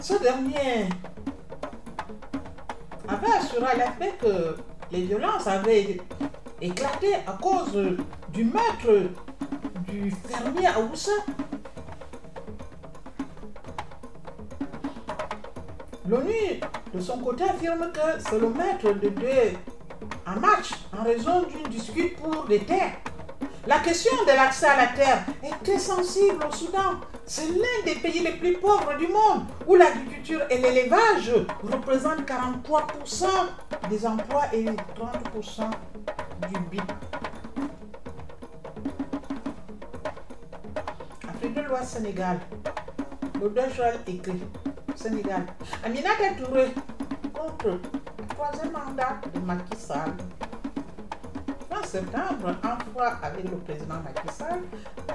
Ce 0.00 0.22
dernier 0.22 0.88
avait 3.08 3.32
assuré 3.38 3.64
à 3.64 3.74
l'effet 3.74 4.14
que 4.20 4.56
les 4.92 5.02
violences 5.02 5.46
avaient 5.46 5.98
éclaté 6.60 7.14
à 7.26 7.32
cause 7.32 7.96
du 8.32 8.44
maître 8.44 9.10
du 9.88 10.10
fermier 10.10 10.66
à 10.66 10.78
Oussa. 10.78 11.12
L'ONU, 16.06 16.60
de 16.94 17.00
son 17.00 17.18
côté, 17.18 17.44
affirme 17.44 17.90
que 17.92 18.20
c'est 18.20 18.38
le 18.38 18.50
maître 18.50 18.92
de 18.92 19.08
deux 19.08 19.58
en 20.26 20.40
match 20.40 20.70
en 20.98 21.04
raison 21.04 21.44
d'une 21.44 21.68
dispute 21.68 22.16
pour 22.16 22.44
des 22.44 22.60
terres. 22.60 22.96
La 23.66 23.78
question 23.80 24.12
de 24.24 24.32
l'accès 24.32 24.66
à 24.66 24.76
la 24.76 24.86
terre 24.88 25.24
est 25.42 25.64
très 25.64 25.78
sensible 25.78 26.44
au 26.48 26.52
Soudan. 26.54 27.00
C'est 27.24 27.48
l'un 27.48 27.84
des 27.84 27.96
pays 27.96 28.20
les 28.22 28.32
plus 28.32 28.54
pauvres 28.58 28.96
du 28.96 29.08
monde 29.08 29.44
où 29.66 29.74
l'agriculture 29.74 30.40
et 30.50 30.58
l'élevage 30.58 31.32
représentent 31.64 32.24
43% 32.28 33.24
des 33.90 34.06
emplois 34.06 34.44
et 34.52 34.64
30% 34.64 35.70
du 36.52 36.60
BIP. 36.70 36.82
Afrique 41.28 41.54
de 41.54 41.60
l'Ouest, 41.62 41.84
Sénégal. 41.88 42.38
Le 43.40 43.52
écrit 44.08 44.42
Sénégal. 44.94 45.44
Aminata 45.84 46.34
Touré 46.38 46.68
contre 47.34 47.80
troisième 48.36 48.72
mandat 48.72 49.16
de 49.34 49.40
Macky 49.40 49.76
Sall. 49.78 50.12
En 51.70 51.82
septembre, 51.86 52.54
en 52.62 52.92
fois 52.92 53.12
avec 53.22 53.44
le 53.50 53.56
président 53.58 53.94
Macky 54.04 54.34
Sall, 54.34 54.60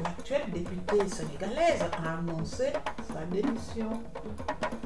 l'actuelle 0.04 0.50
députée 0.52 1.08
sénégalaise 1.08 1.84
a 2.04 2.18
annoncé 2.18 2.74
sa 3.14 3.24
démission 3.32 4.02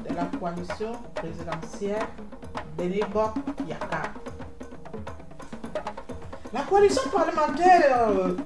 de 0.08 0.14
la 0.14 0.24
coalition 0.38 0.92
présidentielle 1.14 2.06
Benébok 2.76 3.34
Yaka. 3.66 4.02
La 6.52 6.60
coalition 6.62 7.08
parlementaire 7.10 8.08
euh, 8.10 8.36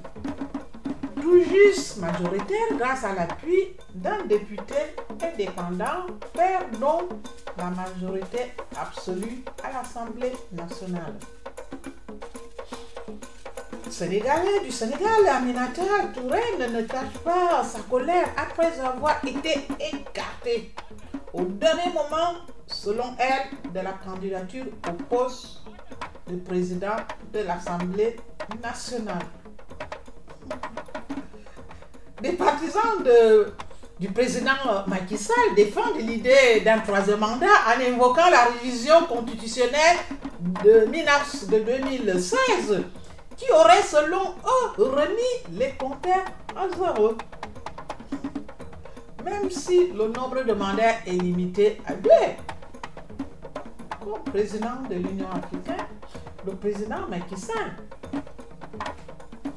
tout 1.21 1.41
juste 1.43 1.99
majoritaire 1.99 2.77
grâce 2.79 3.05
à 3.05 3.15
l'appui 3.15 3.77
d'un 3.95 4.25
député 4.27 4.75
indépendant 5.23 6.07
perd 6.33 6.79
donc 6.79 7.11
la 7.59 7.71
majorité 7.71 8.53
absolue 8.81 9.45
l'Assemblée 9.81 10.33
nationale. 10.53 11.15
Sénégalais 13.89 14.61
du 14.63 14.71
Sénégal, 14.71 15.27
Aminata 15.27 15.83
Touré 16.15 16.41
ne 16.59 16.83
cache 16.83 17.17
pas 17.25 17.65
sa 17.65 17.81
colère 17.81 18.29
après 18.37 18.79
avoir 18.81 19.25
été 19.25 19.67
écarté 19.93 20.75
au 21.33 21.43
dernier 21.45 21.93
moment, 21.95 22.41
selon 22.67 23.15
elle, 23.19 23.73
de 23.73 23.81
la 23.81 23.93
candidature 23.93 24.67
au 24.89 24.93
poste 25.05 25.63
de 26.29 26.37
président 26.37 26.97
de 27.33 27.41
l'Assemblée 27.41 28.17
nationale. 28.63 29.25
des 32.21 32.33
partisans 32.33 33.03
de, 33.03 33.53
du 34.01 34.09
président 34.09 34.53
Macky 34.87 35.19
Sall 35.19 35.55
défendent 35.55 35.99
l'idée 36.01 36.63
d'un 36.65 36.79
troisième 36.79 37.19
mandat 37.21 37.47
en 37.69 37.93
invoquant 37.93 38.31
la 38.31 38.45
révision 38.45 39.05
constitutionnelle 39.07 39.99
de, 40.65 40.87
2016 40.87 42.83
qui 43.37 43.45
aurait, 43.53 43.83
selon 43.83 44.35
eux, 44.79 44.83
remis 44.85 45.59
les 45.59 45.73
compteurs 45.79 46.25
à 46.57 46.67
zéro. 46.71 47.13
Même 49.23 49.51
si 49.51 49.89
le 49.89 50.09
nombre 50.09 50.45
de 50.45 50.53
mandats 50.55 50.97
est 51.07 51.11
limité 51.13 51.79
à 51.87 51.93
deux. 51.93 52.11
Comme 54.03 54.25
président 54.33 54.81
de 54.89 54.95
l'Union 54.95 55.29
africaine, 55.31 55.87
le 56.47 56.53
président 56.53 57.07
Macky 57.11 57.37
Sall 57.37 57.77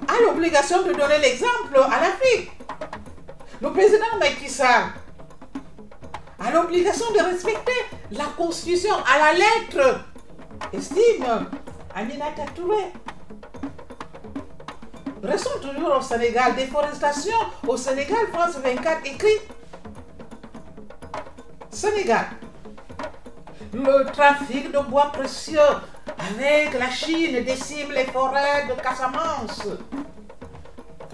a 0.06 0.21
l'obligation 0.21 0.84
de 0.84 0.91
donner 0.91 1.19
l'exemple 1.21 1.77
à 1.77 2.01
l'Afrique. 2.01 2.51
Le 3.63 3.71
président 3.71 4.17
Macky 4.19 4.62
a 4.62 6.52
l'obligation 6.52 7.06
de 7.13 7.19
respecter 7.19 7.71
la 8.12 8.26
Constitution 8.36 8.93
à 8.93 9.17
la 9.32 9.34
lettre, 9.39 10.02
estime 10.73 11.47
Aminata 11.95 12.43
Touré. 12.54 12.91
Restons 15.23 15.60
toujours 15.62 15.95
au 15.97 16.02
Sénégal. 16.02 16.56
Déforestation 16.58 17.38
au 17.65 17.78
Sénégal, 17.78 18.28
France 18.34 18.58
24 18.62 18.99
écrit 19.06 19.39
Sénégal. 21.71 22.26
Le 23.73 24.04
trafic 24.12 24.73
de 24.73 24.80
bois 24.80 25.10
précieux 25.13 25.60
avec 26.19 26.78
la 26.78 26.89
Chine 26.89 27.41
décime 27.45 27.93
les 27.93 28.04
forêts 28.08 28.67
de 28.67 28.73
Casamance. 28.82 29.62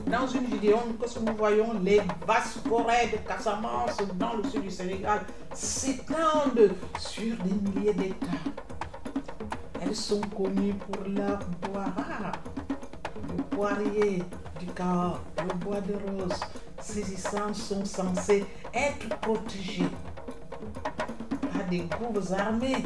Dans 0.10 0.26
une 0.26 0.45
vidéo 0.45 0.78
que 1.00 1.19
nous 1.19 1.36
voyons 1.38 1.74
les 1.84 2.02
vastes 2.26 2.67
forêts 2.67 3.10
de 3.12 3.17
Casamance 3.28 3.95
dans 4.15 4.38
le 4.38 4.50
sud 4.50 4.63
du 4.63 4.72
Sénégal 4.72 5.22
s'étendent 5.54 6.72
sur 6.98 7.36
des 7.43 7.54
milliers 7.54 7.93
d'hectares. 7.93 8.30
Elles 9.80 9.95
sont 9.95 10.22
connues 10.36 10.74
pour 10.74 11.04
leur 11.08 11.38
bois 11.62 11.86
le 13.38 13.43
poirier 13.56 14.24
du 14.60 14.65
Cahors, 14.74 15.19
le 15.38 15.54
bois 15.63 15.82
de 15.82 15.93
rose. 15.93 16.39
Ces 16.82 17.13
essences 17.13 17.62
sont 17.62 17.86
censées 17.86 18.45
être 18.74 19.10
protégées 19.22 19.89
par 21.54 21.65
des 21.69 21.82
groupes 21.82 22.19
armés 22.36 22.84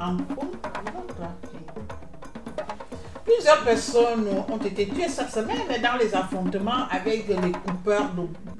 en 0.00 0.16
fond 0.34 0.50
Plusieurs 3.36 3.62
personnes 3.62 4.26
ont 4.48 4.58
été 4.58 4.88
tuées 4.88 5.08
cette 5.08 5.30
semaine 5.30 5.80
dans 5.80 5.96
les 5.96 6.12
affrontements 6.12 6.88
avec 6.90 7.28
les 7.28 7.52
coupeurs 7.52 8.10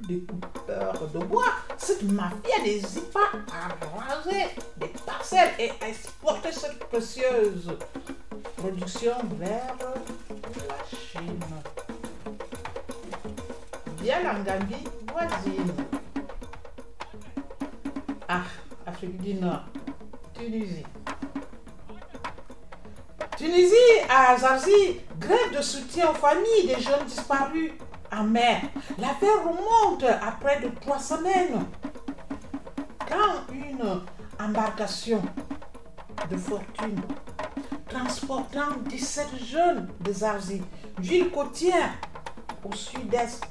de, 0.07 0.15
coupeurs 0.19 1.09
de 1.13 1.19
bois. 1.19 1.51
Cette 1.77 2.03
mafia 2.03 2.63
n'hésite 2.63 3.11
pas 3.11 3.31
à 3.51 3.99
raser 3.99 4.45
des 4.77 4.91
parcelles 5.05 5.51
et 5.59 5.71
à 5.81 5.89
exporter 5.89 6.53
cette 6.53 6.79
précieuse 6.85 7.77
production 8.55 9.11
vers 9.39 9.75
la 9.77 10.97
Chine. 10.97 11.39
Bien 14.01 14.23
l'Angambi 14.23 14.75
voisine. 15.11 15.73
Ah, 18.29 18.43
Afrique 18.87 19.21
du 19.21 19.33
Nord, 19.33 19.65
Tunisie. 20.33 20.85
À 24.21 24.35
grève 25.19 25.57
de 25.57 25.61
soutien 25.61 26.09
aux 26.11 26.13
familles 26.13 26.67
des 26.67 26.79
jeunes 26.79 27.05
disparus 27.07 27.71
en 28.11 28.23
mer. 28.23 28.61
L'affaire 28.99 29.43
remonte 29.43 30.03
à 30.03 30.31
près 30.39 30.59
de 30.61 30.69
trois 30.79 30.99
semaines. 30.99 31.65
Quand 33.09 33.51
une 33.51 34.01
embarcation 34.39 35.21
de 36.29 36.37
fortune 36.37 37.01
transportant 37.89 38.77
17 38.85 39.27
jeunes 39.43 39.89
de 40.01 40.13
Zazie, 40.13 40.61
ville 40.99 41.31
côtière 41.31 41.91
au 42.63 42.73
sud-est 42.73 43.43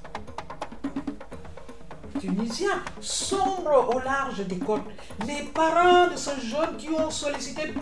tunisien, 2.20 2.82
sombre 3.00 3.94
au 3.94 3.98
large 3.98 4.46
des 4.46 4.58
côtes. 4.58 4.84
Les 5.26 5.42
parents 5.54 6.08
de 6.08 6.16
ce 6.16 6.38
jeune 6.40 6.76
qui 6.76 6.90
ont 6.90 7.10
sollicité 7.10 7.72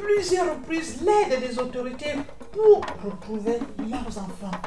plusieurs 0.00 0.50
reprises 0.56 1.00
l'aide 1.02 1.40
des 1.40 1.58
autorités 1.58 2.14
pour 2.52 2.80
retrouver 3.04 3.58
leurs 3.78 4.18
enfants. 4.18 4.58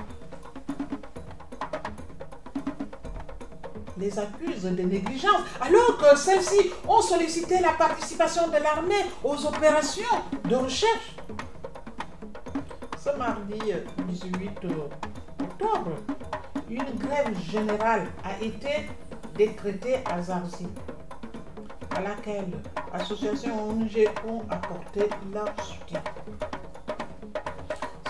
les 3.97 4.17
accusent 4.17 4.63
de 4.63 4.81
négligence, 4.81 5.41
alors 5.61 5.97
que 5.97 6.17
celles-ci 6.17 6.71
ont 6.87 7.01
sollicité 7.01 7.59
la 7.59 7.73
participation 7.73 8.47
de 8.47 8.57
l'armée 8.57 9.05
aux 9.23 9.45
opérations 9.45 10.03
de 10.45 10.55
recherche. 10.55 11.15
Ce 12.97 13.15
mardi 13.17 13.59
18 14.07 14.49
octobre, 15.39 15.91
une 16.69 16.97
grève 16.97 17.37
générale 17.51 18.07
a 18.23 18.43
été 18.43 18.89
décrétée 19.35 19.97
à 20.05 20.21
Zarzi 20.21 20.67
à 21.95 22.01
laquelle 22.01 22.51
associations 22.93 23.69
ONG 23.69 24.07
ont 24.27 24.41
apporté 24.49 25.01
leur 25.33 25.47
soutien. 25.63 26.01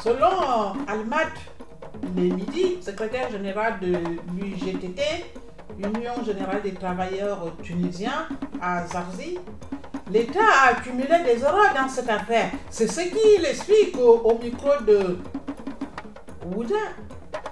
Selon 0.03 0.73
Almat 0.87 1.31
Lemidi, 2.15 2.81
secrétaire 2.81 3.31
général 3.31 3.79
de 3.79 3.93
l'UGTT, 4.37 5.01
Union 5.79 6.23
générale 6.25 6.61
des 6.61 6.73
travailleurs 6.73 7.53
tunisiens, 7.63 8.27
à 8.61 8.85
Zarzi, 8.85 9.39
l'État 10.11 10.39
a 10.63 10.69
accumulé 10.71 11.23
des 11.25 11.41
erreurs 11.41 11.73
dans 11.73 11.87
cette 11.87 12.09
affaire. 12.09 12.51
C'est 12.69 12.87
ce 12.87 13.01
qu'il 13.01 13.45
explique 13.45 13.97
au, 13.97 14.37
micro 14.37 14.69
de 14.85 15.17
Ouda 16.55 16.75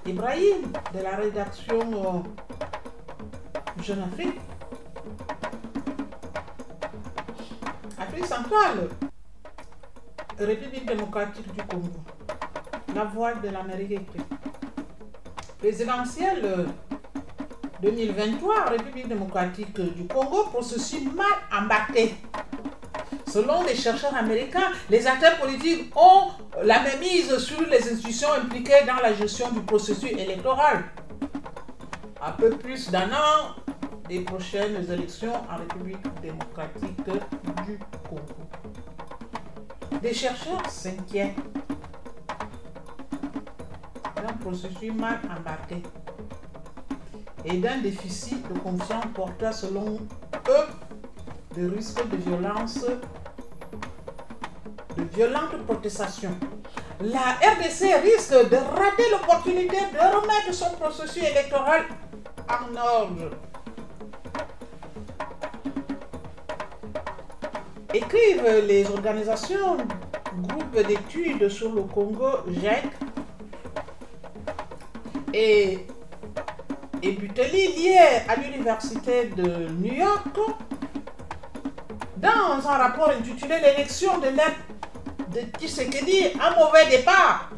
Ibrahim 0.06 0.72
de 0.94 1.04
la 1.04 1.16
rédaction 1.16 1.80
euh, 1.80 2.20
Jeune 3.82 4.04
Afrique. 4.04 4.40
Afrique 8.12 8.26
centrale, 8.26 8.90
République 10.38 10.86
démocratique 10.86 11.50
du 11.54 11.62
Congo, 11.64 12.02
la 12.94 13.06
voile 13.06 13.40
de 13.42 13.48
l'Amérique. 13.48 14.10
Présidentielle 15.60 16.66
2023, 17.82 18.66
République 18.72 19.08
démocratique 19.08 19.80
du 19.80 20.08
Congo, 20.08 20.44
processus 20.48 21.04
mal 21.14 21.26
embarqué. 21.58 22.16
Selon 23.28 23.64
les 23.64 23.76
chercheurs 23.76 24.14
américains, 24.14 24.72
les 24.90 25.08
acteurs 25.08 25.38
politiques 25.38 25.96
ont 25.96 26.32
la 26.64 26.82
même 26.82 27.00
mise 27.00 27.38
sur 27.38 27.62
les 27.62 27.94
institutions 27.94 28.34
impliquées 28.34 28.84
dans 28.86 29.02
la 29.02 29.14
gestion 29.14 29.50
du 29.52 29.62
processus 29.62 30.12
électoral. 30.12 30.84
Un 32.22 32.32
peu 32.32 32.50
plus 32.50 32.92
d'un 32.92 33.08
an 33.14 33.56
des 34.10 34.20
prochaines 34.20 34.86
élections 34.92 35.34
en 35.50 35.60
République 35.60 36.22
démocratique 36.22 36.98
du 37.06 37.78
Congo. 37.78 38.01
Des 40.02 40.14
chercheurs 40.14 40.70
s'inquiètent 40.70 41.36
d'un 44.16 44.34
processus 44.40 44.94
mal 44.94 45.20
embarqué 45.38 45.84
et 47.46 47.58
d'un 47.58 47.78
déficit 47.80 48.48
de 48.52 48.60
confiance 48.60 49.06
porteur 49.14 49.54
selon 49.54 50.00
eux 50.50 50.68
de 51.56 51.70
risques 51.76 52.08
de 52.10 52.18
violence, 52.18 52.86
de 54.98 55.04
violentes 55.16 55.58
protestations. 55.66 56.36
La 57.02 57.38
RDC 57.42 58.02
risque 58.04 58.50
de 58.50 58.56
rater 58.56 59.10
l'opportunité 59.12 59.78
de 59.92 59.98
remettre 59.98 60.54
son 60.54 60.72
processus 60.72 61.24
électoral 61.24 61.86
en 62.48 62.76
ordre. 62.76 63.32
Écrivent 67.94 68.66
les 68.68 68.90
organisations 68.90 69.78
groupes 70.38 70.88
d'études 70.88 71.50
sur 71.50 71.74
le 71.74 71.84
Congo, 71.84 72.30
GEC, 72.48 72.84
et, 75.34 75.86
et 77.02 77.12
Buteli, 77.12 77.68
lié 77.76 78.00
à 78.28 78.36
l'Université 78.36 79.26
de 79.36 79.70
New 79.70 79.94
York, 79.94 80.38
dans 82.18 82.68
un 82.70 82.78
rapport 82.78 83.10
intitulé 83.10 83.56
L'élection 83.60 84.18
de 84.20 84.28
l'aide 84.28 85.34
de 85.34 85.58
Tshisekedi, 85.58 86.28
un 86.40 86.56
mauvais 86.56 86.88
départ. 86.90 87.51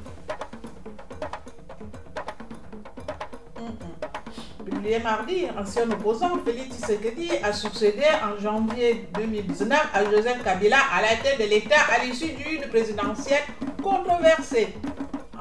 Mardi, 5.02 5.46
ancien 5.58 5.90
opposant 5.90 6.40
Félix 6.44 6.76
Tshisekedi 6.76 7.30
a 7.42 7.54
succédé 7.54 8.04
en 8.22 8.40
janvier 8.40 9.08
2019 9.18 9.80
à 9.94 10.04
Joseph 10.04 10.44
Kabila 10.44 10.78
à 10.94 11.02
la 11.02 11.16
tête 11.16 11.40
de 11.40 11.46
l'État 11.50 11.80
à 11.90 12.04
l'issue 12.04 12.34
d'une 12.34 12.68
présidentielle 12.70 13.44
controversée. 13.82 14.76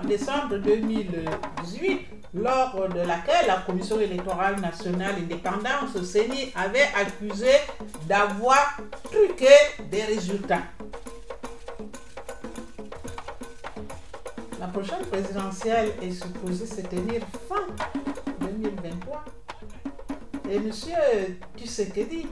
En 0.01 0.07
décembre 0.07 0.59
2018, 0.59 2.01
lors 2.35 2.89
de 2.89 3.01
laquelle 3.01 3.49
la 3.49 3.57
Commission 3.67 3.99
électorale 3.99 4.61
nationale 4.61 5.17
indépendante, 5.19 6.03
CENI, 6.03 6.53
avait 6.55 6.89
accusé 6.97 7.51
d'avoir 8.07 8.77
truqué 9.03 9.53
des 9.91 10.05
résultats. 10.05 10.63
La 14.61 14.69
prochaine 14.69 15.05
présidentielle 15.11 15.91
est 16.01 16.13
supposée 16.13 16.67
se 16.67 16.81
tenir 16.83 17.23
fin 17.49 17.67
2023. 17.67 18.02
Et 20.53 20.57
M. 20.57 20.71
Tshisekedi 21.57 22.29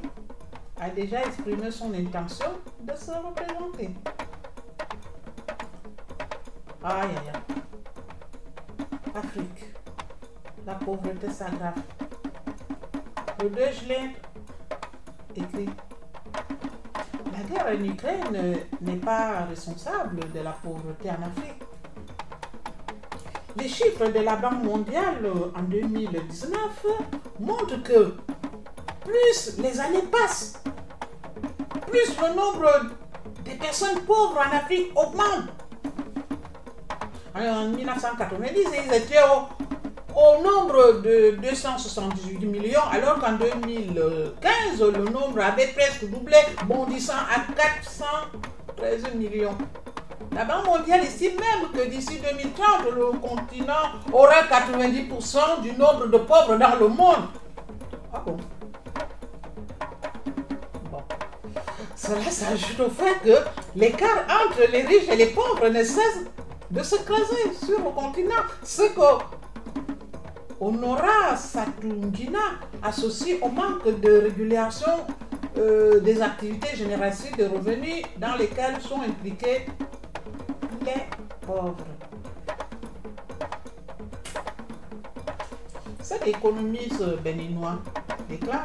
a 0.78 0.90
déjà 0.90 1.22
exprimé 1.24 1.70
son 1.70 1.94
intention 1.94 2.50
de 2.82 2.94
se 2.94 3.12
représenter. 3.12 3.94
Aïe, 6.84 7.08
aïe, 7.08 7.32
aïe. 7.32 7.62
Afrique. 9.14 9.72
La 10.66 10.74
pauvreté 10.74 11.30
s'aggrave. 11.30 11.80
Le 13.42 13.48
2 13.48 13.72
juillet 13.72 14.10
écrit 15.34 15.70
La 17.32 17.42
guerre 17.44 17.74
en 17.74 17.84
Ukraine 17.84 18.58
n'est 18.82 18.96
pas 18.96 19.46
responsable 19.46 20.30
de 20.30 20.40
la 20.40 20.52
pauvreté 20.52 21.08
en 21.08 21.22
Afrique. 21.22 21.59
Les 23.60 23.68
chiffres 23.68 24.06
de 24.06 24.20
la 24.20 24.36
Banque 24.36 24.62
mondiale 24.62 25.30
en 25.54 25.62
2019 25.62 26.56
montrent 27.40 27.82
que 27.82 28.14
plus 29.04 29.58
les 29.58 29.78
années 29.78 30.04
passent, 30.10 30.62
plus 31.90 32.16
le 32.22 32.34
nombre 32.34 32.70
de 33.44 33.50
personnes 33.58 34.00
pauvres 34.06 34.38
en 34.38 34.56
Afrique 34.56 34.90
augmente. 34.96 35.50
En 37.34 37.68
1990, 37.68 38.60
ils 38.62 38.94
étaient 38.94 39.18
au, 40.14 40.42
nombre 40.42 41.02
de 41.02 41.36
278 41.42 42.46
millions, 42.46 42.80
alors 42.90 43.20
qu'en 43.20 43.32
2015, 43.32 44.80
le 44.80 45.04
nombre 45.04 45.40
avait 45.42 45.68
presque 45.68 46.08
doublé, 46.08 46.36
bondissant 46.66 47.12
à 47.12 47.52
413 47.52 49.14
millions. 49.14 49.58
La 50.32 50.44
Banque 50.44 50.66
mondiale 50.66 51.02
estime 51.02 51.32
même 51.34 51.70
que 51.74 51.88
d'ici 51.88 52.18
2030, 52.18 52.92
le 52.94 53.18
continent 53.18 53.72
aura 54.12 54.42
90% 54.44 55.62
du 55.62 55.72
nombre 55.72 56.06
de 56.06 56.18
pauvres 56.18 56.56
dans 56.56 56.76
le 56.78 56.88
monde. 56.88 57.28
Ah 58.14 58.22
bon? 58.24 58.36
Bon. 60.90 61.02
Cela 61.96 62.30
s'ajoute 62.30 62.80
au 62.80 62.90
fait 62.90 63.18
que 63.24 63.44
l'écart 63.74 64.24
entre 64.28 64.70
les 64.70 64.82
riches 64.82 65.08
et 65.10 65.16
les 65.16 65.26
pauvres 65.26 65.68
ne 65.68 65.82
cesse 65.82 66.24
de 66.70 66.82
se 66.82 66.96
creuser 66.96 67.52
sur 67.64 67.78
le 67.78 67.90
continent. 67.90 68.42
Ce 68.62 68.82
que 68.82 69.24
Honora 70.60 71.36
Satungina 71.36 72.38
associe 72.82 73.38
au 73.42 73.48
manque 73.48 74.00
de 74.00 74.22
régulation 74.22 74.92
euh, 75.58 75.98
des 76.00 76.22
activités 76.22 76.76
génératrices 76.76 77.36
de 77.36 77.46
revenus 77.46 78.04
dans 78.18 78.36
lesquelles 78.36 78.80
sont 78.80 79.00
impliqués 79.00 79.66
les 80.84 81.06
pauvres. 81.46 81.76
Cet 86.02 86.26
économiste 86.26 87.02
béninois 87.22 87.78
déclare 88.28 88.64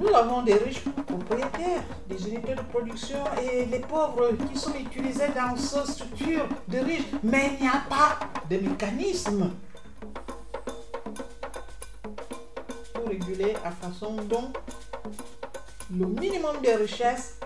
nous 0.00 0.14
avons 0.14 0.42
des 0.42 0.54
riches 0.54 0.84
propriétaires 1.06 1.82
des 2.08 2.28
unités 2.28 2.54
de 2.54 2.60
production 2.72 3.18
et 3.42 3.66
les 3.66 3.80
pauvres 3.80 4.30
qui 4.48 4.56
sont 4.56 4.74
utilisés 4.74 5.28
dans 5.34 5.56
ces 5.56 5.90
structures 5.92 6.46
de 6.68 6.78
riches, 6.78 7.06
mais 7.22 7.50
il 7.58 7.62
n'y 7.62 7.68
a 7.68 7.82
pas 7.88 8.20
de 8.48 8.58
mécanisme 8.58 9.50
pour 12.94 13.08
réguler 13.08 13.54
la 13.64 13.72
façon 13.72 14.14
dont 14.28 14.52
le 15.90 16.06
minimum 16.06 16.56
de 16.62 16.80
richesse 16.80 17.40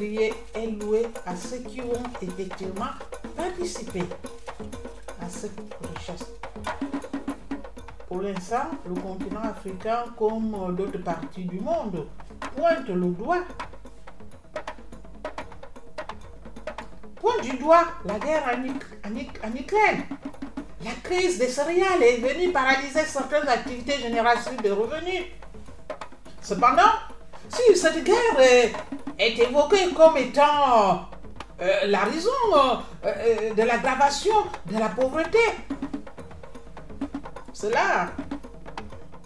créé 0.00 0.32
est 0.54 0.66
loué 0.66 1.06
à 1.26 1.36
ceux 1.36 1.58
qui 1.58 1.82
ont 1.82 2.02
effectivement 2.22 2.92
participé 3.36 4.02
à 5.20 5.28
cette 5.28 5.60
richesse. 5.94 6.26
Pour 8.08 8.22
l'instant, 8.22 8.70
le 8.88 8.94
continent 8.98 9.42
africain, 9.42 10.04
comme 10.18 10.74
d'autres 10.74 11.02
parties 11.02 11.44
du 11.44 11.60
monde, 11.60 12.06
pointe 12.56 12.88
le 12.88 13.10
doigt. 13.10 13.44
Pointe 17.16 17.42
du 17.42 17.58
doigt 17.58 17.84
la 18.06 18.18
guerre 18.18 18.58
en, 19.04 19.54
Ukraine. 19.54 20.04
La 20.82 20.92
crise 21.02 21.38
des 21.38 21.48
céréales 21.48 22.02
est 22.02 22.16
venue 22.16 22.52
paralyser 22.52 23.04
certaines 23.04 23.46
activités 23.46 23.98
génératrices 23.98 24.62
de 24.62 24.70
revenus. 24.70 25.24
Cependant, 26.40 26.94
si 27.50 27.76
cette 27.76 28.02
guerre 28.02 28.40
est, 28.40 28.72
évoquée 29.28 29.92
comme 29.94 30.16
étant 30.16 31.08
euh, 31.60 31.86
la 31.86 32.00
raison 32.04 32.30
euh, 32.54 32.76
euh, 33.04 33.54
de 33.54 33.62
l'aggravation 33.62 34.34
de 34.70 34.78
la 34.78 34.88
pauvreté, 34.88 35.38
cela 37.52 38.10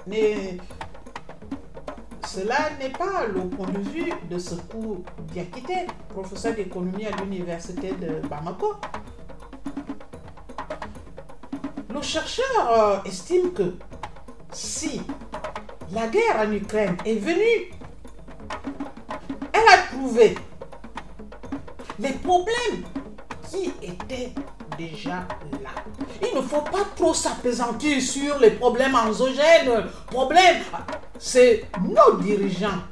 n'est 0.07 0.59
cela 2.26 2.70
n'est 2.80 2.90
pas 2.90 3.26
le 3.33 3.48
point 3.48 3.68
de 3.68 3.78
vue 3.78 4.12
de 4.28 4.38
Secours 4.38 5.04
Diakité, 5.33 5.87
professeur 6.09 6.54
d'économie 6.54 7.07
à 7.07 7.14
l'université 7.22 7.92
de 7.92 8.26
Bamako. 8.26 8.74
Le 11.88 12.02
chercheur 12.02 13.02
estime 13.07 13.52
que 13.52 13.74
si 14.50 15.00
la 15.92 16.09
guerre 16.09 16.40
en 16.40 16.50
Ukraine 16.50 16.96
est 17.04 17.14
venue, 17.14 17.70
les 21.98 22.12
problèmes 22.12 22.84
qui 23.50 23.72
étaient 23.82 24.32
déjà 24.76 25.26
là. 25.62 25.70
Il 26.22 26.36
ne 26.36 26.42
faut 26.42 26.60
pas 26.62 26.84
trop 26.96 27.14
s'apesantir 27.14 28.00
sur 28.02 28.38
les 28.38 28.50
problèmes 28.50 28.94
endogènes. 28.94 29.86
Problème, 30.10 30.62
c'est 31.18 31.64
nos 31.80 32.16
dirigeants. 32.18 32.82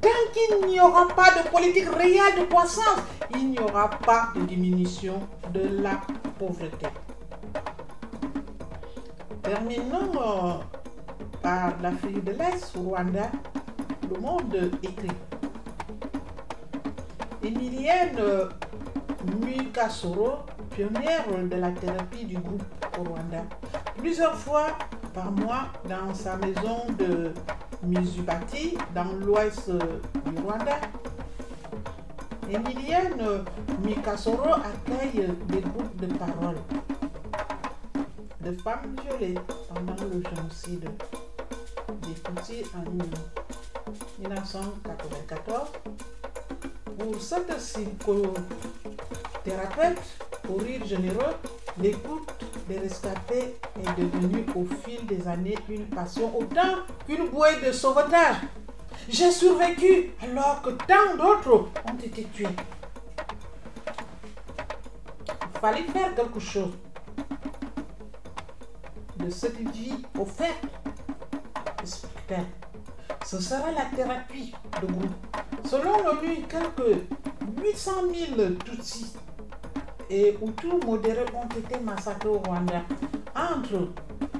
Tant 0.00 0.08
qu'il 0.32 0.68
n'y 0.68 0.80
aura 0.80 1.08
pas 1.08 1.30
de 1.42 1.48
politique 1.48 1.88
réelle 1.90 2.40
de 2.40 2.44
croissance, 2.44 3.00
il 3.34 3.50
n'y 3.50 3.58
aura 3.58 3.90
pas 3.90 4.28
de 4.34 4.42
diminution 4.42 5.20
de 5.52 5.82
la 5.82 6.00
pauvreté. 6.38 6.86
Terminons 9.42 10.12
euh, 10.14 10.52
par 11.42 11.72
l'Afrique 11.82 12.22
de 12.24 12.32
l'Est, 12.32 12.72
Rwanda. 12.76 13.30
Le 14.10 14.20
monde 14.20 14.70
écrit. 14.82 15.08
Emilienne 17.48 18.20
Mukasoro 19.40 20.40
pionnière 20.70 21.24
de 21.50 21.56
la 21.56 21.70
thérapie 21.70 22.26
du 22.26 22.36
groupe 22.36 22.62
au 22.98 23.04
Rwanda. 23.04 23.42
Plusieurs 23.96 24.34
fois 24.34 24.76
par 25.14 25.32
mois 25.32 25.68
dans 25.88 26.12
sa 26.12 26.36
maison 26.36 26.84
de 26.98 27.32
Mizubati, 27.82 28.76
dans 28.94 29.14
l'ouest 29.24 29.70
du 29.70 30.42
Rwanda, 30.42 30.78
Emilienne 32.50 33.46
Mikasoro 33.82 34.52
accueille 34.52 35.28
des 35.46 35.62
groupes 35.62 35.96
de 35.96 36.08
parole 36.18 36.56
de 38.42 38.52
femmes 38.58 38.94
violées 39.02 39.38
pendant 39.72 39.96
le 40.04 40.22
génocide 40.22 40.90
des 42.02 42.14
Tutsis 42.14 42.64
en 42.76 42.82
1994. 44.20 45.68
Pour 46.98 47.22
cette 47.22 47.56
psychothérapeute, 47.56 50.02
pour 50.42 50.60
rire 50.60 50.84
généreux, 50.84 51.36
l'écoute 51.80 52.28
des 52.68 52.78
rescapés 52.78 53.54
est 53.76 54.00
devenue 54.00 54.44
au 54.56 54.64
fil 54.64 55.06
des 55.06 55.28
années 55.28 55.56
une 55.68 55.86
passion 55.86 56.36
autant 56.36 56.78
qu'une 57.06 57.28
bouée 57.28 57.60
de 57.64 57.70
sauvetage. 57.70 58.38
J'ai 59.08 59.30
survécu 59.30 60.10
alors 60.20 60.60
que 60.60 60.70
tant 60.70 61.14
d'autres 61.16 61.68
ont 61.88 61.98
été 62.02 62.24
tués. 62.24 62.48
Il 65.54 65.60
fallait 65.60 65.84
faire 65.84 66.16
quelque 66.16 66.40
chose 66.40 66.72
de 69.18 69.30
cette 69.30 69.58
vie 69.70 70.02
offerte 70.18 70.66
Ce 73.24 73.40
sera 73.40 73.70
la 73.70 73.84
thérapie 73.94 74.52
de 74.82 74.86
groupe. 74.86 75.14
Selon 75.70 76.02
l'ONU, 76.02 76.46
quelques 76.48 77.02
800 77.62 77.90
000 78.36 78.50
Tutsis 78.64 79.14
et 80.08 80.34
Hutus 80.40 80.82
modérés 80.82 81.26
ont 81.34 81.58
été 81.58 81.78
massacrés 81.78 82.30
au 82.30 82.38
Rwanda 82.38 82.82
entre 83.36 83.88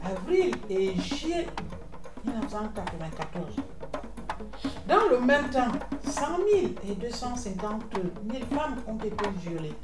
avril 0.03 0.55
et 0.71 0.95
juillet 0.99 1.47
1994. 2.25 3.57
Dans 4.88 5.07
le 5.11 5.21
même 5.21 5.51
temps, 5.51 5.71
100 6.03 6.21
000 6.51 6.73
et 6.88 6.95
250 6.95 7.83
000 7.93 8.45
femmes 8.59 8.77
ont 8.87 8.97
été 8.97 9.29
violées. 9.43 9.75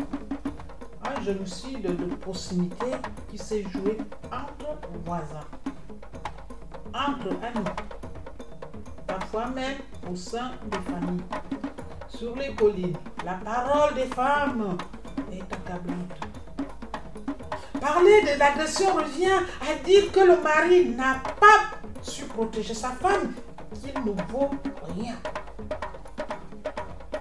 Un 1.04 1.20
génocide 1.20 1.82
de 1.82 2.14
proximité 2.14 2.86
qui 3.30 3.36
s'est 3.36 3.64
joué 3.64 3.98
entre 4.32 4.78
voisins, 5.04 5.46
entre 6.94 7.28
amis, 7.42 7.68
parfois 9.06 9.48
même 9.48 9.76
au 10.10 10.16
sein 10.16 10.52
des 10.70 10.78
familles. 10.92 11.24
Sur 12.08 12.36
les 12.36 12.54
collines, 12.54 12.96
la 13.24 13.34
parole 13.34 13.94
des 13.94 14.06
femmes 14.06 14.76
est 15.32 15.52
accablante. 15.52 16.12
Parler 17.80 18.22
de 18.22 18.38
l'agression 18.38 18.94
revient 18.94 19.40
à 19.60 19.84
dire 19.84 20.10
que 20.12 20.20
le 20.20 20.40
mari 20.40 20.90
n'a 20.90 21.20
pas 21.40 21.76
su 22.02 22.24
protéger 22.24 22.74
sa 22.74 22.90
femme, 22.90 23.32
qu'il 23.74 23.94
ne 24.04 24.12
vaut 24.32 24.50
rien. 24.96 25.16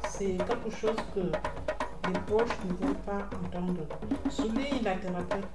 C'est 0.10 0.38
quelque 0.38 0.70
chose 0.70 0.96
que 1.14 1.20
les 2.08 2.20
proches 2.28 2.58
ne 2.66 2.86
veulent 2.86 2.96
pas 3.06 3.28
entendre. 3.44 3.88
Souligne 4.30 4.84
la 4.84 4.96
thérapeute. 4.96 5.48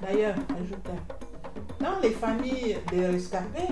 D'ailleurs, 0.00 0.34
ajoute 0.60 0.90
dans 1.80 1.98
les 2.02 2.10
familles 2.10 2.78
des 2.90 3.06
rescapés, 3.06 3.68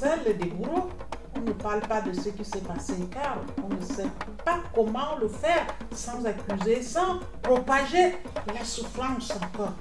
dans 0.00 0.06
celles 0.06 0.36
des 0.38 0.46
bourreaux, 0.46 0.88
on 1.36 1.40
ne 1.40 1.52
parle 1.52 1.80
pas 1.80 2.00
de 2.00 2.12
ce 2.12 2.28
qui 2.30 2.44
s'est 2.44 2.60
passé 2.60 2.94
car 3.10 3.38
on 3.62 3.74
ne 3.74 3.80
sait 3.80 4.08
pas 4.44 4.58
comment 4.74 5.16
le 5.20 5.28
faire 5.28 5.66
sans 5.92 6.24
accuser, 6.24 6.82
sans 6.82 7.20
propager 7.42 8.16
la 8.54 8.64
souffrance 8.64 9.32
encore. 9.32 9.74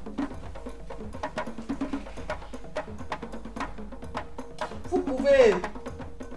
Vous 4.90 5.00
pouvez 5.00 5.56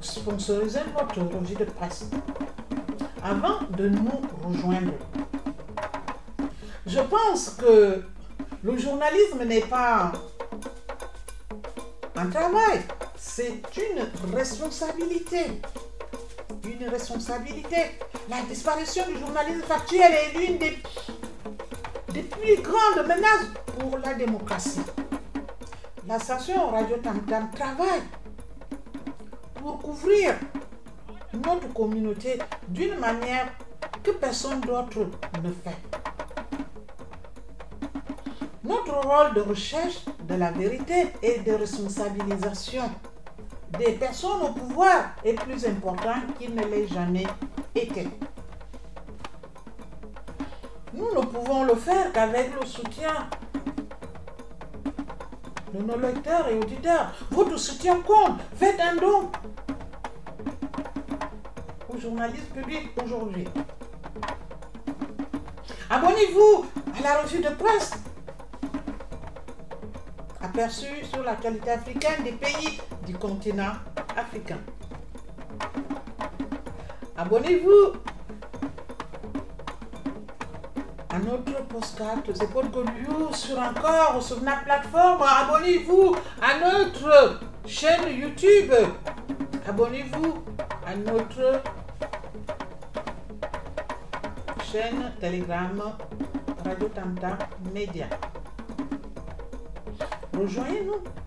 sponsoriser 0.01 0.81
votre 0.99 1.21
revue 1.21 1.55
de 1.55 1.65
presse 1.65 2.11
avant 3.23 3.61
de 3.77 3.89
nous 3.89 4.21
rejoindre. 4.43 4.93
Je 6.87 7.01
pense 7.01 7.51
que 7.51 8.03
le 8.63 8.79
journalisme 8.79 9.45
n'est 9.45 9.61
pas 9.61 10.13
un 12.17 12.27
travail, 12.27 12.81
c'est 13.33 13.63
une 13.77 14.35
responsabilité. 14.35 15.61
Une 16.65 16.89
responsabilité. 16.89 17.77
La 18.29 18.43
disparition 18.43 19.05
du 19.07 19.19
journalisme 19.19 19.63
factuel 19.63 20.13
est 20.13 20.39
l'une 20.39 20.59
des, 20.59 20.73
plus 22.23 22.57
grandes 22.61 23.07
menaces 23.07 23.47
pour 23.79 23.99
la 23.99 24.15
démocratie. 24.15 24.81
La 26.09 26.19
station 26.19 26.71
Radio 26.71 26.97
Tam 26.97 27.21
travaille 27.53 28.03
pour 29.55 29.79
couvrir 29.79 30.35
notre 31.33 31.73
communauté 31.73 32.39
d'une 32.67 32.99
manière 32.99 33.47
que 34.03 34.11
personne 34.11 34.61
d'autre 34.63 35.07
ne 35.43 35.53
fait. 35.53 35.77
Notre 38.65 38.95
rôle 39.07 39.35
de 39.35 39.41
recherche 39.41 40.05
de 40.25 40.35
la 40.35 40.51
vérité 40.51 41.13
et 41.23 41.39
de 41.41 41.53
responsabilisation 41.53 42.91
des 43.79 43.93
personnes 43.93 44.43
au 44.43 44.53
pouvoir 44.53 45.15
est 45.25 45.35
plus 45.35 45.65
important 45.67 46.15
qu'il 46.39 46.55
ne 46.55 46.65
l'ait 46.65 46.89
jamais 46.89 47.27
été. 47.75 48.09
Nous 50.93 51.09
ne 51.15 51.21
pouvons 51.21 51.65
le 51.65 51.75
faire 51.77 52.13
qu'avec 52.13 52.51
le 52.61 52.67
soutien 52.67 53.29
de 55.73 55.83
nos 55.83 55.99
lecteurs 55.99 56.49
et 56.49 56.59
auditeurs. 56.59 57.13
Votre 57.31 57.57
soutien 57.57 58.01
compte. 58.01 58.41
Faites 58.57 58.81
un 58.81 58.97
don 58.97 59.31
aux 61.89 61.99
journalistes 61.99 62.53
publics 62.53 62.91
aujourd'hui. 63.03 63.47
Abonnez-vous 65.89 66.67
à 66.99 67.03
la 67.03 67.23
revue 67.23 67.41
de 67.43 67.49
presse 67.51 67.93
aperçue 70.43 71.05
sur 71.05 71.23
l'actualité 71.23 71.71
africaine 71.71 72.25
des 72.25 72.33
pays 72.33 72.81
du 73.11 73.19
continent 73.19 73.73
africain. 74.17 74.59
Abonnez-vous 77.17 77.95
à 81.09 81.19
notre 81.19 81.65
postcard 81.65 82.19
C'est 82.33 82.49
pour 82.51 82.63
que 82.71 83.35
sur 83.35 83.59
encore 83.59 84.23
sur 84.23 84.41
notre 84.43 84.63
plateforme. 84.63 85.23
Abonnez-vous 85.23 86.15
à 86.41 86.61
notre 86.61 87.41
chaîne 87.67 88.17
YouTube. 88.17 88.73
Abonnez-vous 89.69 90.45
à 90.87 90.95
notre 90.95 91.63
chaîne 94.71 95.13
Telegram 95.21 95.83
Radio 96.65 96.89
Tamta 96.89 97.37
Média. 97.75 98.07
Rejoignez-nous. 100.33 101.20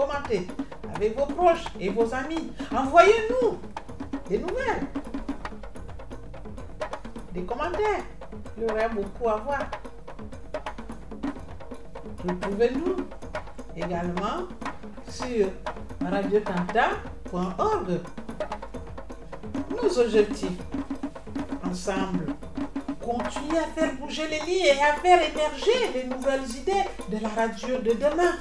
Commentez 0.00 0.46
avec 0.94 1.14
vos 1.14 1.26
proches 1.26 1.66
et 1.78 1.90
vos 1.90 2.14
amis. 2.14 2.50
Envoyez-nous 2.74 3.58
des 4.30 4.38
nouvelles. 4.38 4.86
Des 7.34 7.42
commentaires. 7.42 8.04
Il 8.56 8.62
y 8.62 8.70
aurait 8.70 8.88
beaucoup 8.88 9.28
à 9.28 9.36
voir. 9.36 9.58
Retrouvez-nous 12.26 12.96
également 13.76 14.48
sur 15.06 15.48
radiotanta.org. 16.02 18.00
Nos 19.82 19.98
objectifs 19.98 20.62
ensemble 21.62 22.24
continuer 23.02 23.58
à 23.58 23.66
faire 23.78 23.94
bouger 23.96 24.28
les 24.28 24.40
lignes 24.46 24.64
et 24.64 24.82
à 24.82 24.94
faire 24.94 25.20
émerger 25.30 25.92
les 25.94 26.04
nouvelles 26.04 26.48
idées 26.56 26.88
de 27.10 27.22
la 27.22 27.28
radio 27.28 27.76
de 27.78 27.92
demain. 27.92 28.32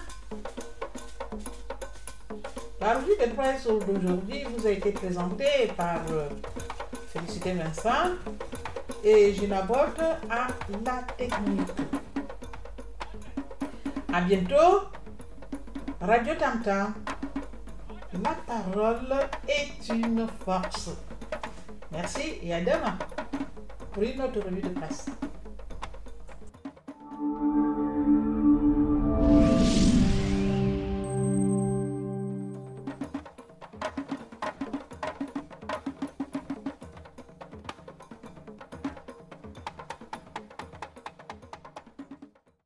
La 2.89 2.95
revue 2.95 3.17
de 3.23 3.31
presse 3.35 3.67
d'aujourd'hui 3.67 4.45
vous 4.45 4.65
a 4.65 4.71
été 4.71 4.91
présentée 4.91 5.71
par 5.77 5.99
euh, 6.09 6.27
Félicité 7.09 7.53
Vincent 7.53 8.15
et 9.03 9.31
Gina 9.31 9.61
Bolt 9.61 10.01
à 10.27 10.47
la 10.83 11.03
technique. 11.15 11.69
A 14.11 14.21
bientôt. 14.21 14.87
Radio 16.01 16.33
Tamtam. 16.33 16.95
La 18.23 18.35
parole 18.47 19.19
est 19.47 19.93
une 19.93 20.25
force. 20.43 20.89
Merci 21.91 22.39
et 22.41 22.55
à 22.55 22.61
demain 22.61 22.97
pour 23.91 24.01
une 24.01 24.19
autre 24.19 24.39
revue 24.43 24.63
de 24.63 24.69
presse. 24.69 25.05